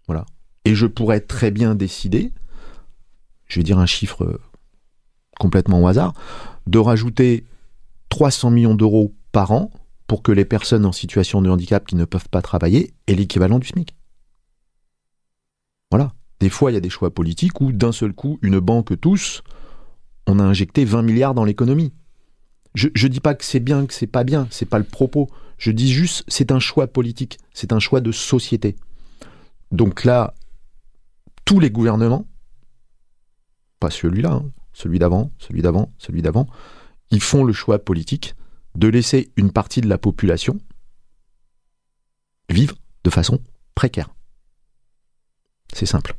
Voilà. 0.07 0.25
Et 0.65 0.75
je 0.75 0.87
pourrais 0.87 1.21
très 1.21 1.51
bien 1.51 1.75
décider, 1.75 2.33
je 3.47 3.61
vais 3.61 3.65
dire 3.65 3.79
un 3.79 3.87
chiffre 3.87 4.25
euh, 4.25 4.41
complètement 5.39 5.83
au 5.83 5.87
hasard, 5.87 6.15
de 6.67 6.79
rajouter 6.79 7.45
300 8.09 8.51
millions 8.51 8.75
d'euros 8.75 9.15
par 9.37 9.53
an 9.53 9.71
pour 10.07 10.23
que 10.23 10.33
les 10.33 10.47
personnes 10.47 10.87
en 10.87 10.93
situation 10.93 11.43
de 11.43 11.51
handicap 11.51 11.87
qui 11.87 11.95
ne 11.95 12.07
peuvent 12.07 12.31
pas 12.31 12.41
travailler 12.41 12.95
aient 13.07 13.15
l'équivalent 13.15 13.59
du 13.59 13.67
SMIC. 13.67 13.95
Voilà. 15.91 16.15
Des 16.41 16.49
fois, 16.49 16.71
il 16.71 16.75
y 16.75 16.79
a 16.79 16.81
des 16.81 16.89
choix 16.89 17.13
politiques 17.13 17.61
où, 17.61 17.71
d'un 17.71 17.93
seul 17.93 18.15
coup, 18.15 18.39
une 18.41 18.61
banque 18.61 18.99
tous, 18.99 19.43
on 20.27 20.39
a 20.39 20.43
injecté 20.43 20.87
20 20.87 21.03
milliards 21.03 21.35
dans 21.35 21.45
l'économie. 21.45 21.93
Je 22.75 22.89
ne 22.89 23.09
dis 23.09 23.21
pas 23.21 23.35
que 23.35 23.45
c'est 23.45 23.61
bien, 23.61 23.85
que 23.85 23.93
c'est 23.93 24.07
pas 24.07 24.25
bien, 24.25 24.49
c'est 24.51 24.65
pas 24.65 24.79
le 24.79 24.85
propos. 24.85 25.29
Je 25.59 25.71
dis 25.71 25.93
juste, 25.93 26.25
c'est 26.29 26.51
un 26.51 26.59
choix 26.59 26.87
politique, 26.87 27.39
c'est 27.53 27.75
un 27.75 27.79
choix 27.79 28.01
de 28.01 28.13
société. 28.13 28.75
Donc 29.71 30.05
là, 30.05 30.33
tous 31.45 31.61
les 31.61 31.69
gouvernements, 31.69 32.25
pas 33.81 33.91
celui-là, 33.91 34.33
hein, 34.33 34.51
celui 34.73 34.99
d'avant, 34.99 35.31
celui 35.37 35.61
d'avant, 35.61 35.93
celui 35.99 36.23
d'avant, 36.23 36.47
ils 37.11 37.21
font 37.21 37.45
le 37.45 37.53
choix 37.53 37.79
politique 37.79 38.35
de 38.77 38.89
laisser 38.89 39.31
une 39.37 39.53
partie 39.53 39.81
de 39.81 39.89
la 39.89 39.99
population 39.99 40.59
vivre 42.51 42.77
de 43.05 43.11
façon 43.11 43.41
précaire. 43.75 44.15
C'est 45.73 45.87
simple. 45.87 46.15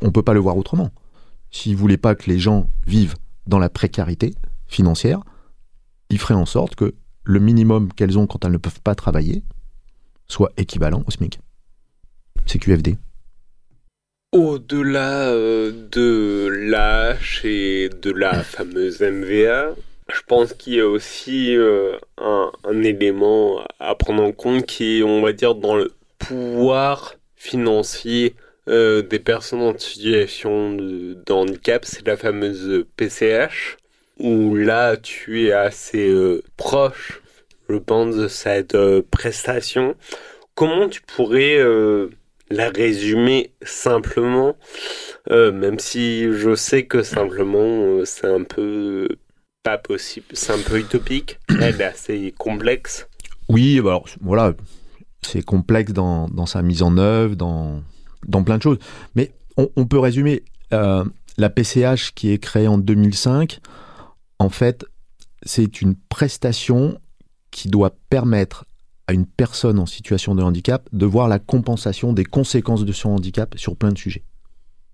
On 0.00 0.06
ne 0.06 0.10
peut 0.10 0.22
pas 0.22 0.34
le 0.34 0.40
voir 0.40 0.56
autrement. 0.56 0.90
S'ils 1.50 1.72
ne 1.72 1.78
voulaient 1.78 1.96
pas 1.96 2.14
que 2.14 2.28
les 2.28 2.38
gens 2.38 2.68
vivent 2.86 3.14
dans 3.46 3.58
la 3.58 3.68
précarité 3.68 4.34
financière, 4.66 5.20
ils 6.10 6.18
feraient 6.18 6.34
en 6.34 6.46
sorte 6.46 6.74
que 6.74 6.94
le 7.24 7.40
minimum 7.40 7.92
qu'elles 7.92 8.18
ont 8.18 8.26
quand 8.26 8.44
elles 8.44 8.52
ne 8.52 8.58
peuvent 8.58 8.82
pas 8.82 8.94
travailler 8.94 9.42
soit 10.28 10.52
équivalent 10.56 11.04
au 11.06 11.10
SMIC. 11.10 11.40
C'est 12.46 12.58
QFD. 12.58 12.96
Au-delà 14.32 15.28
euh, 15.28 15.88
de 15.90 16.48
l'âge 16.48 17.42
et 17.44 17.88
de 17.88 18.10
la 18.10 18.42
fameuse 18.42 19.00
MVA, 19.00 19.74
je 20.08 20.20
pense 20.26 20.52
qu'il 20.54 20.74
y 20.74 20.80
a 20.80 20.88
aussi 20.88 21.56
euh, 21.56 21.96
un, 22.18 22.50
élément 22.82 23.60
à 23.80 23.94
prendre 23.94 24.22
en 24.22 24.32
compte 24.32 24.64
qui 24.66 24.98
est, 24.98 25.02
on 25.02 25.22
va 25.22 25.32
dire, 25.32 25.54
dans 25.54 25.76
le 25.76 25.92
pouvoir 26.18 27.14
financier 27.34 28.34
euh, 28.68 29.02
des 29.02 29.18
personnes 29.18 29.62
en 29.62 29.78
situation 29.78 30.72
de 30.72 31.32
handicap, 31.32 31.84
c'est 31.84 32.06
la 32.06 32.16
fameuse 32.16 32.84
PCH 32.96 33.78
où 34.18 34.54
là 34.54 34.96
tu 34.96 35.46
es 35.46 35.52
assez 35.52 36.08
euh, 36.08 36.42
proche, 36.56 37.20
je 37.68 37.76
pense, 37.76 38.16
de 38.16 38.28
cette 38.28 38.76
prestation. 39.10 39.94
Comment 40.54 40.88
tu 40.88 41.02
pourrais 41.02 41.58
la 42.48 42.70
résumer 42.70 43.50
simplement, 43.60 44.56
même 45.28 45.78
si 45.78 46.32
je 46.32 46.54
sais 46.54 46.86
que 46.86 47.02
simplement 47.02 48.02
c'est 48.06 48.26
un 48.26 48.42
peu 48.42 49.08
pas 49.66 49.78
possible, 49.78 50.26
c'est 50.32 50.52
un 50.52 50.62
peu 50.62 50.78
utopique, 50.78 51.40
elle 51.48 51.80
est 51.80 51.84
assez 51.84 52.32
complexe. 52.38 53.08
Oui, 53.48 53.80
bah 53.80 53.90
alors 53.90 54.06
voilà, 54.20 54.54
c'est 55.22 55.42
complexe 55.42 55.92
dans, 55.92 56.46
sa 56.46 56.62
mise 56.62 56.82
en 56.82 56.96
œuvre, 56.98 57.34
dans, 57.34 57.82
plein 58.44 58.58
de 58.58 58.62
choses. 58.62 58.78
Mais 59.16 59.32
on, 59.56 59.68
on 59.74 59.86
peut 59.86 59.98
résumer 59.98 60.44
la 60.70 61.50
PCH 61.50 62.12
qui 62.14 62.30
est 62.30 62.38
créée 62.38 62.68
en 62.68 62.78
2005 62.78 63.58
en 64.38 64.50
fait, 64.50 64.84
c'est 65.42 65.80
une 65.80 65.96
prestation 65.96 67.00
qui 67.50 67.68
doit 67.68 67.96
permettre 68.08 68.66
à 69.08 69.14
une 69.14 69.26
personne 69.26 69.80
en 69.80 69.86
situation 69.86 70.36
de 70.36 70.44
handicap 70.44 70.88
de 70.92 71.06
voir 71.06 71.26
la 71.26 71.40
compensation 71.40 72.12
des 72.12 72.24
conséquences 72.24 72.84
de 72.84 72.92
son 72.92 73.10
handicap 73.10 73.58
sur 73.58 73.76
plein 73.76 73.90
de 73.90 73.98
sujets. 73.98 74.24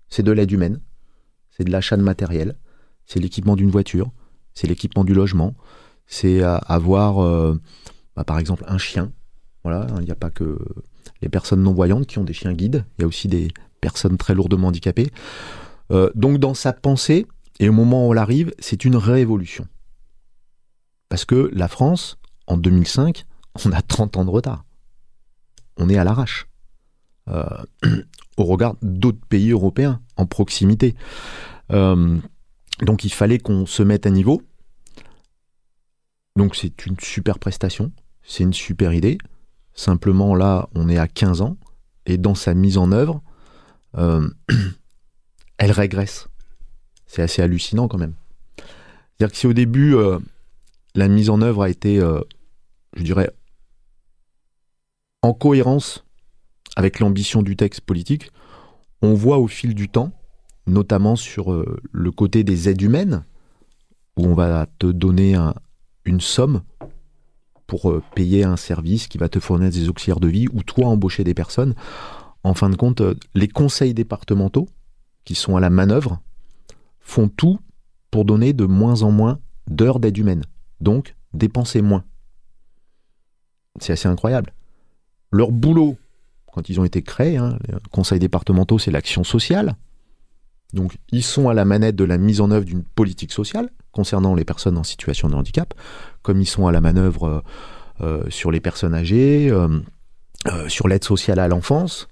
C'est 0.09 0.23
de 0.23 0.31
l'aide 0.31 0.51
humaine, 0.51 0.79
c'est 1.51 1.63
de 1.63 1.71
l'achat 1.71 1.97
de 1.97 2.01
matériel, 2.01 2.57
c'est 3.05 3.19
l'équipement 3.19 3.55
d'une 3.55 3.69
voiture, 3.69 4.11
c'est 4.53 4.67
l'équipement 4.67 5.03
du 5.03 5.13
logement, 5.13 5.55
c'est 6.05 6.43
avoir, 6.43 7.23
euh, 7.23 7.59
bah, 8.15 8.23
par 8.23 8.39
exemple, 8.39 8.63
un 8.67 8.77
chien. 8.77 9.11
Voilà, 9.63 9.87
il 9.99 10.05
n'y 10.05 10.11
a 10.11 10.15
pas 10.15 10.29
que 10.29 10.57
les 11.21 11.29
personnes 11.29 11.63
non-voyantes 11.63 12.05
qui 12.05 12.19
ont 12.19 12.23
des 12.23 12.33
chiens 12.33 12.53
guides, 12.53 12.85
il 12.97 13.01
y 13.01 13.05
a 13.05 13.07
aussi 13.07 13.27
des 13.27 13.47
personnes 13.81 14.17
très 14.17 14.35
lourdement 14.35 14.67
handicapées. 14.67 15.09
Euh, 15.91 16.09
donc 16.15 16.37
dans 16.37 16.53
sa 16.53 16.73
pensée, 16.73 17.25
et 17.59 17.69
au 17.69 17.73
moment 17.73 18.07
où 18.07 18.13
elle 18.13 18.19
arrive, 18.19 18.53
c'est 18.59 18.85
une 18.85 18.95
révolution. 18.95 19.67
Parce 21.09 21.25
que 21.25 21.49
la 21.53 21.67
France, 21.67 22.17
en 22.47 22.57
2005, 22.57 23.25
on 23.65 23.71
a 23.71 23.81
30 23.81 24.17
ans 24.17 24.25
de 24.25 24.29
retard. 24.29 24.65
On 25.77 25.89
est 25.89 25.97
à 25.97 26.03
l'arrache. 26.03 26.47
Euh, 27.29 27.45
au 28.37 28.43
regard 28.43 28.75
d'autres 28.81 29.25
pays 29.29 29.51
européens 29.51 30.01
en 30.17 30.25
proximité. 30.25 30.95
Donc 32.85 33.03
il 33.03 33.13
fallait 33.13 33.39
qu'on 33.39 33.65
se 33.65 33.83
mette 33.83 34.05
à 34.05 34.09
niveau. 34.09 34.41
Donc 36.35 36.55
c'est 36.55 36.85
une 36.85 36.99
super 36.99 37.39
prestation, 37.39 37.91
c'est 38.23 38.43
une 38.43 38.53
super 38.53 38.93
idée. 38.93 39.17
Simplement 39.73 40.35
là, 40.35 40.69
on 40.75 40.89
est 40.89 40.97
à 40.97 41.07
15 41.07 41.41
ans 41.41 41.57
et 42.05 42.17
dans 42.17 42.35
sa 42.35 42.53
mise 42.53 42.77
en 42.77 42.91
œuvre, 42.91 43.21
euh, 43.97 44.29
elle 45.57 45.71
régresse. 45.71 46.27
C'est 47.05 47.21
assez 47.21 47.41
hallucinant 47.41 47.87
quand 47.87 47.97
même. 47.97 48.15
C'est-à-dire 48.57 49.31
que 49.31 49.37
si 49.37 49.47
au 49.47 49.53
début, 49.53 49.95
euh, 49.95 50.19
la 50.95 51.07
mise 51.07 51.29
en 51.29 51.41
œuvre 51.41 51.63
a 51.63 51.69
été, 51.69 51.99
euh, 51.99 52.21
je 52.95 53.03
dirais, 53.03 53.29
en 55.21 55.33
cohérence 55.33 56.03
avec 56.75 56.99
l'ambition 56.99 57.43
du 57.43 57.55
texte 57.55 57.81
politique, 57.81 58.31
on 59.01 59.13
voit 59.13 59.37
au 59.37 59.47
fil 59.47 59.75
du 59.75 59.89
temps, 59.89 60.11
notamment 60.65 61.15
sur 61.15 61.51
euh, 61.51 61.79
le 61.91 62.11
côté 62.11 62.43
des 62.43 62.69
aides 62.69 62.81
humaines, 62.81 63.23
où 64.17 64.25
on 64.27 64.33
va 64.35 64.67
te 64.79 64.87
donner 64.87 65.35
un- 65.35 65.55
une 66.05 66.21
somme 66.21 66.61
pour 67.67 67.89
euh, 67.89 68.03
payer 68.15 68.43
un 68.43 68.57
service 68.57 69.07
qui 69.07 69.17
va 69.17 69.29
te 69.29 69.39
fournir 69.39 69.69
des 69.71 69.89
auxiliaires 69.89 70.19
de 70.19 70.27
vie, 70.27 70.47
ou 70.53 70.63
toi 70.63 70.87
embaucher 70.87 71.23
des 71.23 71.33
personnes. 71.33 71.73
En 72.43 72.53
fin 72.53 72.69
de 72.69 72.75
compte, 72.75 73.01
euh, 73.01 73.15
les 73.35 73.47
conseils 73.47 73.93
départementaux, 73.93 74.67
qui 75.25 75.35
sont 75.35 75.55
à 75.55 75.59
la 75.59 75.69
manœuvre, 75.69 76.19
font 76.99 77.29
tout 77.29 77.59
pour 78.11 78.25
donner 78.25 78.53
de 78.53 78.65
moins 78.65 79.01
en 79.01 79.11
moins 79.11 79.39
d'heures 79.67 79.99
d'aide 79.99 80.17
humaine. 80.17 80.43
Donc, 80.81 81.15
dépenser 81.33 81.81
moins. 81.81 82.03
C'est 83.79 83.93
assez 83.93 84.07
incroyable. 84.07 84.53
Leur 85.31 85.51
boulot, 85.51 85.97
quand 86.53 86.69
ils 86.69 86.79
ont 86.79 86.83
été 86.83 87.01
créés, 87.01 87.37
hein, 87.37 87.57
les 87.67 87.75
conseils 87.91 88.19
départementaux, 88.19 88.77
c'est 88.77 88.91
l'action 88.91 89.23
sociale. 89.23 89.75
Donc, 90.73 90.97
ils 91.11 91.23
sont 91.23 91.49
à 91.49 91.53
la 91.53 91.65
manette 91.65 91.95
de 91.95 92.03
la 92.03 92.17
mise 92.17 92.41
en 92.41 92.51
œuvre 92.51 92.65
d'une 92.65 92.83
politique 92.83 93.31
sociale 93.31 93.69
concernant 93.91 94.33
les 94.33 94.43
personnes 94.43 94.77
en 94.77 94.83
situation 94.83 95.29
de 95.29 95.35
handicap, 95.35 95.73
comme 96.23 96.41
ils 96.41 96.47
sont 96.47 96.65
à 96.67 96.71
la 96.71 96.81
manœuvre 96.81 97.27
euh, 97.27 97.41
euh, 98.01 98.23
sur 98.29 98.49
les 98.49 98.59
personnes 98.59 98.95
âgées, 98.95 99.49
euh, 99.51 99.67
euh, 100.47 100.67
sur 100.67 100.87
l'aide 100.87 101.03
sociale 101.03 101.37
à 101.37 101.47
l'enfance. 101.47 102.07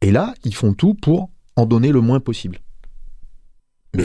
et 0.00 0.10
là, 0.10 0.34
ils 0.44 0.54
font 0.54 0.74
tout 0.74 0.94
pour 0.94 1.30
en 1.56 1.66
donner 1.66 1.90
le 1.90 2.00
moins 2.00 2.20
possible. 2.20 2.58
Mais 3.94 4.04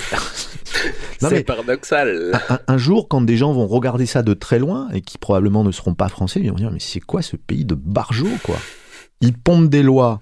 C'est 1.20 1.44
paradoxal. 1.44 2.32
un 2.68 2.78
jour, 2.78 3.08
quand 3.08 3.22
des 3.22 3.38
gens 3.38 3.54
vont 3.54 3.68
regarder 3.68 4.06
ça 4.06 4.22
de 4.22 4.34
très 4.34 4.60
loin 4.60 4.90
et 4.92 5.02
qui 5.02 5.18
probablement 5.18 5.64
ne 5.64 5.72
seront 5.72 5.94
pas 5.94 6.10
français, 6.10 6.42
ils 6.44 6.50
vont 6.50 6.56
dire 6.58 6.72
mais 6.72 6.80
c'est 6.80 7.00
quoi 7.00 7.22
ce 7.22 7.36
pays 7.36 7.66
de 7.66 7.74
barjots 7.74 8.38
quoi? 8.44 8.58
Ils 9.22 9.34
pompent 9.34 9.70
des 9.70 9.82
lois 9.82 10.22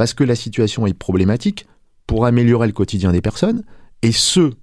parce 0.00 0.14
que 0.14 0.24
la 0.24 0.34
situation 0.34 0.86
est 0.86 0.94
problématique 0.94 1.66
pour 2.06 2.24
améliorer 2.24 2.66
le 2.66 2.72
quotidien 2.72 3.12
des 3.12 3.20
personnes 3.20 3.64
et 4.00 4.12
ceux 4.12 4.54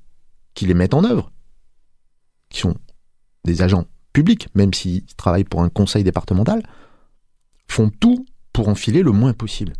qui 0.55 0.65
les 0.65 0.73
mettent 0.73 0.95
en 0.95 1.03
œuvre, 1.03 1.31
qui 2.49 2.57
sont 2.57 2.75
des 3.45 3.61
agents 3.61 3.85
publics, 4.13 4.47
même 4.55 4.73
s'ils 4.73 5.05
travaillent 5.15 5.43
pour 5.43 5.61
un 5.61 5.69
conseil 5.69 6.03
départemental, 6.03 6.63
font 7.67 7.91
tout 7.99 8.25
pour 8.51 8.67
enfiler 8.67 9.03
le 9.03 9.11
moins 9.11 9.33
possible. 9.33 9.73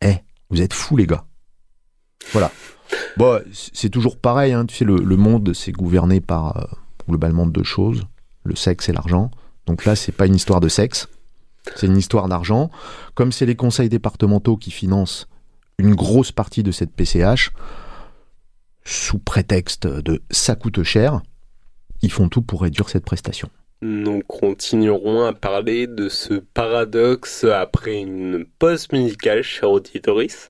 Eh, 0.00 0.18
vous 0.50 0.62
êtes 0.62 0.72
fous 0.72 0.96
les 0.96 1.08
gars. 1.08 1.24
Voilà. 2.30 2.52
Bon, 3.16 3.42
c'est 3.52 3.90
toujours 3.90 4.20
pareil, 4.20 4.52
hein, 4.52 4.66
tu 4.66 4.76
sais, 4.76 4.84
le, 4.84 4.94
le 4.94 5.16
monde, 5.16 5.52
c'est 5.52 5.72
gouverné 5.72 6.20
par 6.20 6.56
euh, 6.56 6.64
globalement 7.08 7.48
deux 7.48 7.64
choses, 7.64 8.04
le 8.44 8.54
sexe 8.54 8.88
et 8.88 8.92
l'argent. 8.92 9.32
Donc 9.66 9.84
là, 9.84 9.96
c'est 9.96 10.12
pas 10.12 10.26
une 10.26 10.36
histoire 10.36 10.60
de 10.60 10.68
sexe, 10.68 11.08
c'est 11.76 11.86
une 11.86 11.96
histoire 11.96 12.28
d'argent. 12.28 12.70
Comme 13.14 13.32
c'est 13.32 13.46
les 13.46 13.56
conseils 13.56 13.88
départementaux 13.88 14.56
qui 14.56 14.70
financent 14.70 15.28
une 15.78 15.94
grosse 15.94 16.32
partie 16.32 16.62
de 16.62 16.70
cette 16.70 16.92
PCH, 16.92 17.50
sous 18.84 19.18
prétexte 19.18 19.86
de 19.86 20.22
ça 20.30 20.54
coûte 20.54 20.82
cher, 20.82 21.20
ils 22.02 22.12
font 22.12 22.28
tout 22.28 22.42
pour 22.42 22.62
réduire 22.62 22.88
cette 22.88 23.04
prestation. 23.04 23.48
Nous 23.82 24.22
continuerons 24.26 25.24
à 25.24 25.32
parler 25.32 25.86
de 25.86 26.08
ce 26.08 26.34
paradoxe 26.34 27.44
après 27.44 28.00
une 28.00 28.46
pause 28.58 28.88
musicale, 28.92 29.42
cher 29.42 29.70
auditoris. 29.70 30.48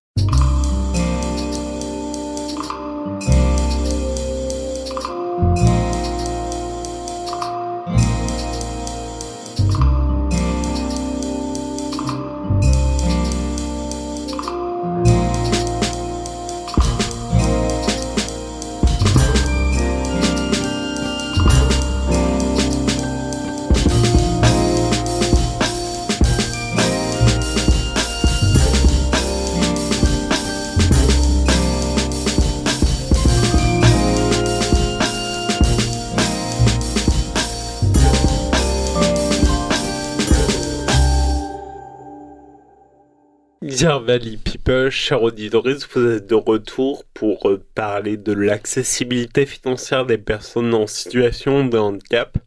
Valley 43.83 44.37
People, 44.37 44.89
chers 44.89 45.23
auditeurs, 45.23 45.65
vous 45.65 46.07
êtes 46.07 46.27
de 46.29 46.35
retour 46.37 47.05
pour 47.13 47.49
euh, 47.49 47.61
parler 47.75 48.17
de 48.17 48.33
l'accessibilité 48.33 49.47
financière 49.47 50.07
des 50.07 50.17
personnes 50.17 50.73
en 50.75 50.87
situation 50.87 51.67
de 51.67 51.77
handicap. 51.77 52.39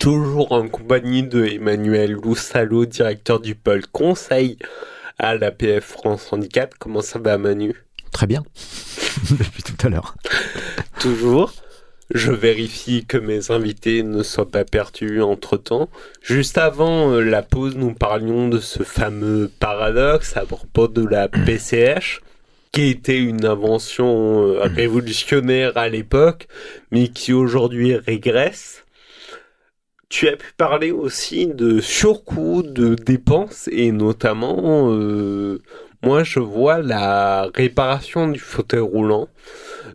Toujours 0.00 0.50
en 0.50 0.68
compagnie 0.68 1.22
de 1.22 1.44
Emmanuel 1.44 2.12
Loussalo, 2.12 2.84
directeur 2.84 3.38
du 3.38 3.54
pôle 3.54 3.86
conseil 3.86 4.58
à 5.18 5.36
l'APF 5.36 5.84
France 5.84 6.32
Handicap. 6.32 6.74
Comment 6.78 7.02
ça 7.02 7.20
va 7.20 7.38
Manu? 7.38 7.74
Très 8.10 8.26
bien, 8.26 8.42
depuis 9.30 9.62
tout 9.62 9.86
à 9.86 9.88
l'heure. 9.88 10.16
Toujours. 10.98 11.52
Je 12.10 12.32
vérifie 12.32 13.04
que 13.06 13.16
mes 13.16 13.50
invités 13.50 14.02
ne 14.02 14.22
soient 14.22 14.50
pas 14.50 14.64
perdus 14.64 15.22
entre 15.22 15.56
temps. 15.56 15.88
Juste 16.20 16.58
avant 16.58 17.12
euh, 17.12 17.20
la 17.20 17.42
pause, 17.42 17.76
nous 17.76 17.94
parlions 17.94 18.48
de 18.48 18.58
ce 18.58 18.82
fameux 18.82 19.50
paradoxe 19.60 20.36
à 20.36 20.44
propos 20.44 20.88
de 20.88 21.06
la 21.06 21.28
PCH, 21.46 22.20
qui 22.72 22.88
était 22.88 23.18
une 23.18 23.46
invention 23.46 24.42
euh, 24.46 24.62
révolutionnaire 24.74 25.76
à 25.76 25.88
l'époque, 25.88 26.48
mais 26.90 27.08
qui 27.08 27.32
aujourd'hui 27.32 27.96
régresse. 27.96 28.84
Tu 30.10 30.28
as 30.28 30.36
pu 30.36 30.52
parler 30.58 30.90
aussi 30.90 31.46
de 31.46 31.80
surcoût, 31.80 32.62
de 32.62 32.94
dépenses, 32.94 33.70
et 33.72 33.92
notamment, 33.92 34.92
euh, 34.92 35.62
moi 36.02 36.24
je 36.24 36.40
vois 36.40 36.78
la 36.80 37.48
réparation 37.54 38.28
du 38.28 38.38
fauteuil 38.40 38.80
roulant 38.80 39.28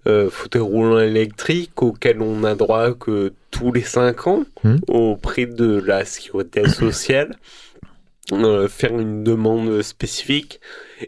euh, 0.07 0.29
fauteuil 0.29 0.61
roulant 0.61 0.99
électrique 0.99 1.81
auquel 1.81 2.21
on 2.21 2.43
a 2.43 2.55
droit 2.55 2.93
que 2.93 3.33
tous 3.51 3.71
les 3.73 3.81
5 3.81 4.27
ans 4.27 4.43
Hmm. 4.63 4.77
auprès 4.87 5.45
de 5.45 5.79
la 5.85 6.03
sécurité 6.05 6.67
sociale. 6.67 7.35
Euh, 8.33 8.67
faire 8.67 8.91
une 8.99 9.23
demande 9.23 9.81
spécifique 9.81 10.59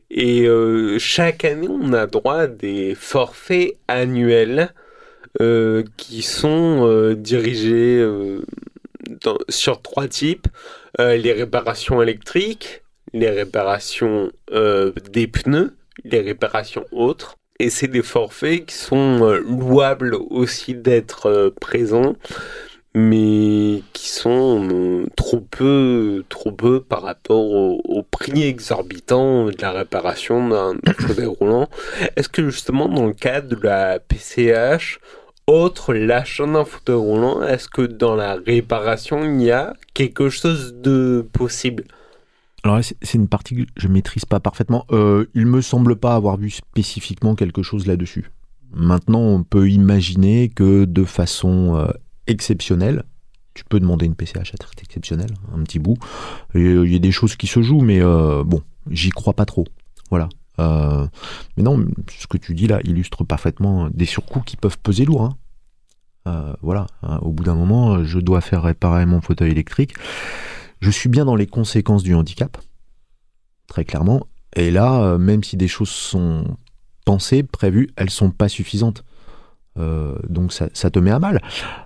et 0.09 0.45
euh, 0.47 0.97
chaque 0.99 1.43
année 1.43 1.67
on 1.69 1.91
a 1.91 2.07
droit 2.07 2.35
à 2.43 2.47
des 2.47 2.95
forfaits 2.95 3.75
annuels 3.89 4.73
euh, 5.41 5.83
qui 5.97 6.21
sont 6.21 6.88
euh, 6.88 7.15
dirigés 7.15 7.97
euh, 7.99 8.41
dans- 9.25 9.38
sur 9.49 9.81
trois 9.81 10.07
types 10.07 10.47
Euh, 10.99 11.17
les 11.17 11.33
réparations 11.33 12.01
électriques 12.01 12.78
les 13.13 13.29
réparations 13.29 14.31
euh, 14.51 14.91
des 15.11 15.27
pneus 15.27 15.75
les 16.03 16.21
réparations 16.21 16.85
autres 16.91 17.35
et 17.59 17.69
c'est 17.69 17.87
des 17.87 18.03
forfaits 18.03 18.67
qui 18.67 18.75
sont 18.75 19.19
euh, 19.21 19.39
louables 19.39 20.15
aussi 20.29 20.75
d'être 20.75 21.25
euh, 21.25 21.49
présents, 21.59 22.15
mais 22.95 23.83
qui 23.91 24.09
sont 24.09 25.05
trop 25.17 25.41
peu, 25.41 26.23
trop 26.29 26.53
peu 26.53 26.81
par 26.81 27.01
rapport 27.01 27.51
au, 27.51 27.81
au 27.83 28.01
prix 28.03 28.43
exorbitant 28.43 29.47
de 29.47 29.61
la 29.61 29.71
réparation 29.71 30.47
d'un 30.47 30.75
d'un 30.75 30.93
fauteuil 30.93 31.25
roulant. 31.25 31.67
Est-ce 32.15 32.29
que 32.29 32.49
justement 32.49 32.87
dans 32.87 33.07
le 33.07 33.13
cadre 33.13 33.49
de 33.49 33.61
la 33.61 33.99
PCH, 33.99 35.01
autre 35.45 35.93
l'achat 35.93 36.45
d'un 36.45 36.63
fauteuil 36.63 36.95
roulant, 36.95 37.43
est-ce 37.43 37.67
que 37.67 37.81
dans 37.81 38.15
la 38.15 38.35
réparation 38.35 39.25
il 39.25 39.41
y 39.41 39.51
a 39.51 39.73
quelque 39.93 40.29
chose 40.29 40.75
de 40.75 41.27
possible? 41.33 41.83
Alors 42.63 42.79
c'est 42.83 43.13
une 43.17 43.27
partie 43.29 43.55
que 43.55 43.71
je 43.77 43.87
maîtrise 43.87 44.25
pas 44.25 44.39
parfaitement. 44.39 44.85
Euh, 44.91 45.25
il 45.33 45.45
me 45.45 45.61
semble 45.61 45.95
pas 45.95 46.15
avoir 46.15 46.37
vu 46.37 46.49
spécifiquement 46.49 47.35
quelque 47.35 47.63
chose 47.63 47.87
là-dessus. 47.87 48.31
Maintenant, 48.73 49.21
on 49.21 49.43
peut 49.43 49.69
imaginer 49.69 50.49
que 50.49 50.85
de 50.85 51.03
façon 51.05 51.75
euh, 51.77 51.87
exceptionnelle, 52.27 53.03
tu 53.53 53.63
peux 53.63 53.79
demander 53.79 54.05
une 54.05 54.15
PCH 54.15 54.53
à 54.53 54.57
titre 54.57 54.71
exceptionnel, 54.81 55.29
un 55.55 55.63
petit 55.63 55.79
bout. 55.79 55.97
Euh, 56.55 56.85
Il 56.85 56.91
y 56.91 56.95
a 56.95 56.99
des 56.99 57.11
choses 57.11 57.35
qui 57.35 57.47
se 57.47 57.61
jouent, 57.61 57.81
mais 57.81 58.01
euh, 58.01 58.43
bon, 58.43 58.61
j'y 58.91 59.09
crois 59.09 59.33
pas 59.33 59.45
trop. 59.45 59.65
Voilà. 60.09 60.29
Euh, 60.59 61.07
mais 61.55 61.63
non, 61.63 61.83
ce 62.11 62.27
que 62.27 62.37
tu 62.37 62.53
dis 62.53 62.67
là 62.67 62.79
illustre 62.83 63.23
parfaitement 63.23 63.89
des 63.89 64.05
surcoûts 64.05 64.41
qui 64.41 64.57
peuvent 64.57 64.77
peser 64.79 65.05
lourd. 65.05 65.23
hein. 66.25 66.55
Voilà. 66.61 66.85
hein, 67.01 67.17
Au 67.23 67.31
bout 67.31 67.43
d'un 67.43 67.55
moment, 67.55 68.03
je 68.03 68.19
dois 68.19 68.41
faire 68.41 68.61
réparer 68.63 69.05
mon 69.07 69.19
fauteuil 69.21 69.49
électrique. 69.51 69.93
Je 70.81 70.91
suis 70.91 71.09
bien 71.09 71.25
dans 71.25 71.35
les 71.35 71.47
conséquences 71.47 72.03
du 72.03 72.13
handicap, 72.15 72.57
très 73.67 73.85
clairement. 73.85 74.25
Et 74.55 74.71
là, 74.71 75.01
euh, 75.01 75.17
même 75.17 75.43
si 75.43 75.57
des 75.57 75.67
choses 75.67 75.89
sont 75.89 76.57
pensées, 77.05 77.43
prévues, 77.43 77.89
elles 77.95 78.09
sont 78.09 78.31
pas 78.31 78.49
suffisantes. 78.49 79.03
Euh, 79.77 80.17
donc 80.27 80.51
ça, 80.51 80.69
te 80.69 80.99
met 80.99 81.11
à 81.11 81.19
mal. 81.19 81.41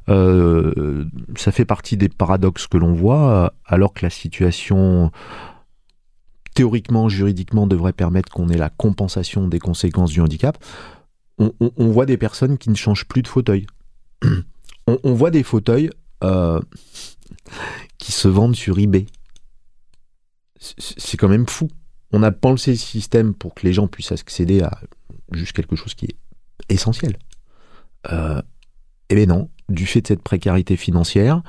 Euh, 0.09 1.05
ça 1.35 1.51
fait 1.51 1.65
partie 1.65 1.97
des 1.97 2.09
paradoxes 2.09 2.67
que 2.67 2.77
l'on 2.77 2.93
voit, 2.93 3.53
alors 3.65 3.93
que 3.93 4.05
la 4.05 4.09
situation 4.09 5.11
théoriquement, 6.55 7.09
juridiquement, 7.09 7.65
devrait 7.65 7.93
permettre 7.93 8.31
qu'on 8.31 8.49
ait 8.49 8.57
la 8.57 8.69
compensation 8.69 9.47
des 9.47 9.57
conséquences 9.57 10.11
du 10.11 10.21
handicap, 10.21 10.63
on, 11.39 11.51
voit 11.77 12.05
des 12.05 12.17
personnes 12.17 12.59
qui 12.59 12.69
ne 12.69 12.75
changent 12.75 13.05
plus 13.05 13.23
de 13.23 13.27
fauteuil. 13.27 13.65
on, 14.87 15.13
voit 15.13 15.31
des 15.31 15.41
fauteuils 15.41 15.89
se 18.23 18.29
vendent 18.29 18.55
sur 18.55 18.79
eBay. 18.79 19.05
C'est 20.57 21.17
quand 21.17 21.27
même 21.27 21.47
fou. 21.47 21.67
On 22.13 22.23
a 22.23 22.31
pensé 22.31 22.71
le 22.71 22.77
système 22.77 23.33
pour 23.33 23.53
que 23.53 23.67
les 23.67 23.73
gens 23.73 23.87
puissent 23.87 24.13
accéder 24.13 24.61
à 24.61 24.79
juste 25.33 25.51
quelque 25.51 25.75
chose 25.75 25.93
qui 25.93 26.05
est 26.05 26.15
essentiel. 26.69 27.17
Euh, 28.11 28.41
eh 29.09 29.15
bien 29.15 29.25
non, 29.25 29.49
du 29.67 29.85
fait 29.85 30.01
de 30.01 30.07
cette 30.07 30.23
précarité 30.23 30.77
financière, 30.77 31.41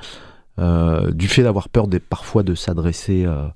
euh, 0.59 1.11
du 1.11 1.29
fait 1.29 1.43
d'avoir 1.43 1.69
peur 1.69 1.87
parfois 2.09 2.43
de 2.43 2.55
s'adresser 2.55 3.25
euh, 3.25 3.47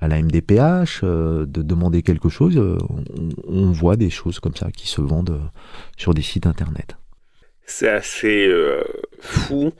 à 0.00 0.08
la 0.08 0.20
MDPH, 0.20 1.02
de 1.04 1.62
demander 1.62 2.02
quelque 2.02 2.28
chose, 2.28 2.60
on, 3.46 3.70
voit 3.70 3.96
des 3.96 4.10
choses 4.10 4.40
comme 4.40 4.56
ça 4.56 4.72
qui 4.72 4.88
se 4.88 5.00
vendent 5.00 5.40
sur 5.96 6.12
des 6.12 6.22
sites 6.22 6.46
internet. 6.46 6.96
C'est 7.66 7.90
assez 7.90 8.50
fou. 9.20 9.72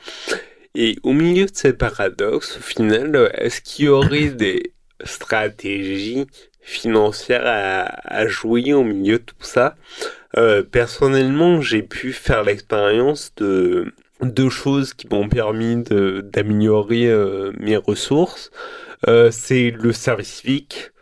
Et 0.80 0.96
au 1.02 1.12
milieu 1.12 1.46
de 1.46 1.50
ces 1.52 1.72
paradoxes, 1.72 2.58
au 2.58 2.60
final, 2.60 3.32
est-ce 3.34 3.60
qu'il 3.60 3.86
y 3.86 3.88
aurait 3.88 4.28
des 4.28 4.74
stratégies 5.02 6.28
financières 6.60 7.42
à, 7.44 8.28
jouer 8.28 8.72
au 8.74 8.84
milieu 8.84 9.18
de 9.18 9.24
tout 9.24 9.34
ça? 9.40 9.74
Euh, 10.36 10.62
Personnellement, 10.62 11.60
j'ai 11.60 11.82
pu 11.82 12.12
faire 12.12 12.44
l'expérience 12.44 13.32
de 13.38 13.92
deux 14.22 14.50
choses 14.50 14.94
qui 14.94 15.08
m'ont 15.08 15.28
permis 15.28 15.82
d'améliorer 15.82 17.08
euh, 17.08 17.50
mes 17.58 17.76
ressources. 17.76 18.52
Euh, 19.08 19.32
c'est 19.32 19.72
le 19.72 19.92
service 19.92 20.32
civique 20.32 20.92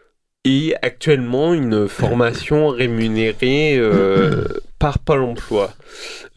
et 0.47 0.75
actuellement 0.81 1.53
une 1.53 1.87
formation 1.87 2.69
rémunérée 2.69 3.79
par 4.79 4.99
Pôle 4.99 5.23
emploi. 5.23 5.73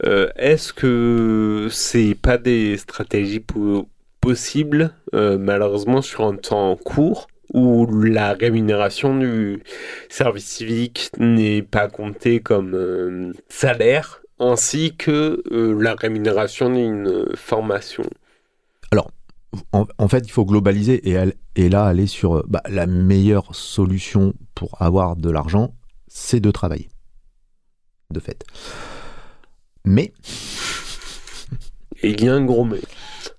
Euh, 0.04 0.28
est-ce 0.36 0.72
que 0.72 1.68
c'est 1.70 2.14
pas 2.14 2.38
des 2.38 2.76
stratégies 2.76 3.44
possibles, 4.20 4.94
euh, 5.14 5.38
malheureusement, 5.38 6.02
sur 6.02 6.24
un 6.24 6.36
temps 6.36 6.76
court 6.76 7.26
où 7.52 7.86
la 8.04 8.34
rémunération 8.34 9.18
du 9.18 9.62
service 10.08 10.46
civique 10.46 11.10
n'est 11.18 11.62
pas 11.62 11.88
comptée 11.88 12.40
comme 12.40 12.74
euh, 12.74 13.32
salaire, 13.48 14.22
ainsi 14.38 14.96
que 14.96 15.42
la 15.50 15.94
rémunération 15.94 16.70
d'une 16.70 17.26
formation? 17.34 18.04
Alors, 18.92 19.10
en, 19.72 20.08
fait, 20.08 20.20
il 20.20 20.30
faut 20.30 20.46
globaliser 20.46 21.02
et, 21.56 21.68
là 21.68 21.84
aller 21.84 22.06
sur 22.06 22.44
bah, 22.48 22.62
la 22.68 22.86
meilleure 22.86 23.54
solution 23.54 24.32
pour 24.54 24.80
avoir 24.80 25.16
de 25.16 25.28
l'argent, 25.28 25.74
c'est 26.08 26.40
de 26.40 26.50
travailler 26.50 26.88
de 28.10 28.20
fait. 28.20 28.44
Mais. 29.84 30.12
il 32.02 32.22
y 32.22 32.28
a 32.28 32.34
un 32.34 32.44
gros 32.44 32.64
mais. 32.64 32.80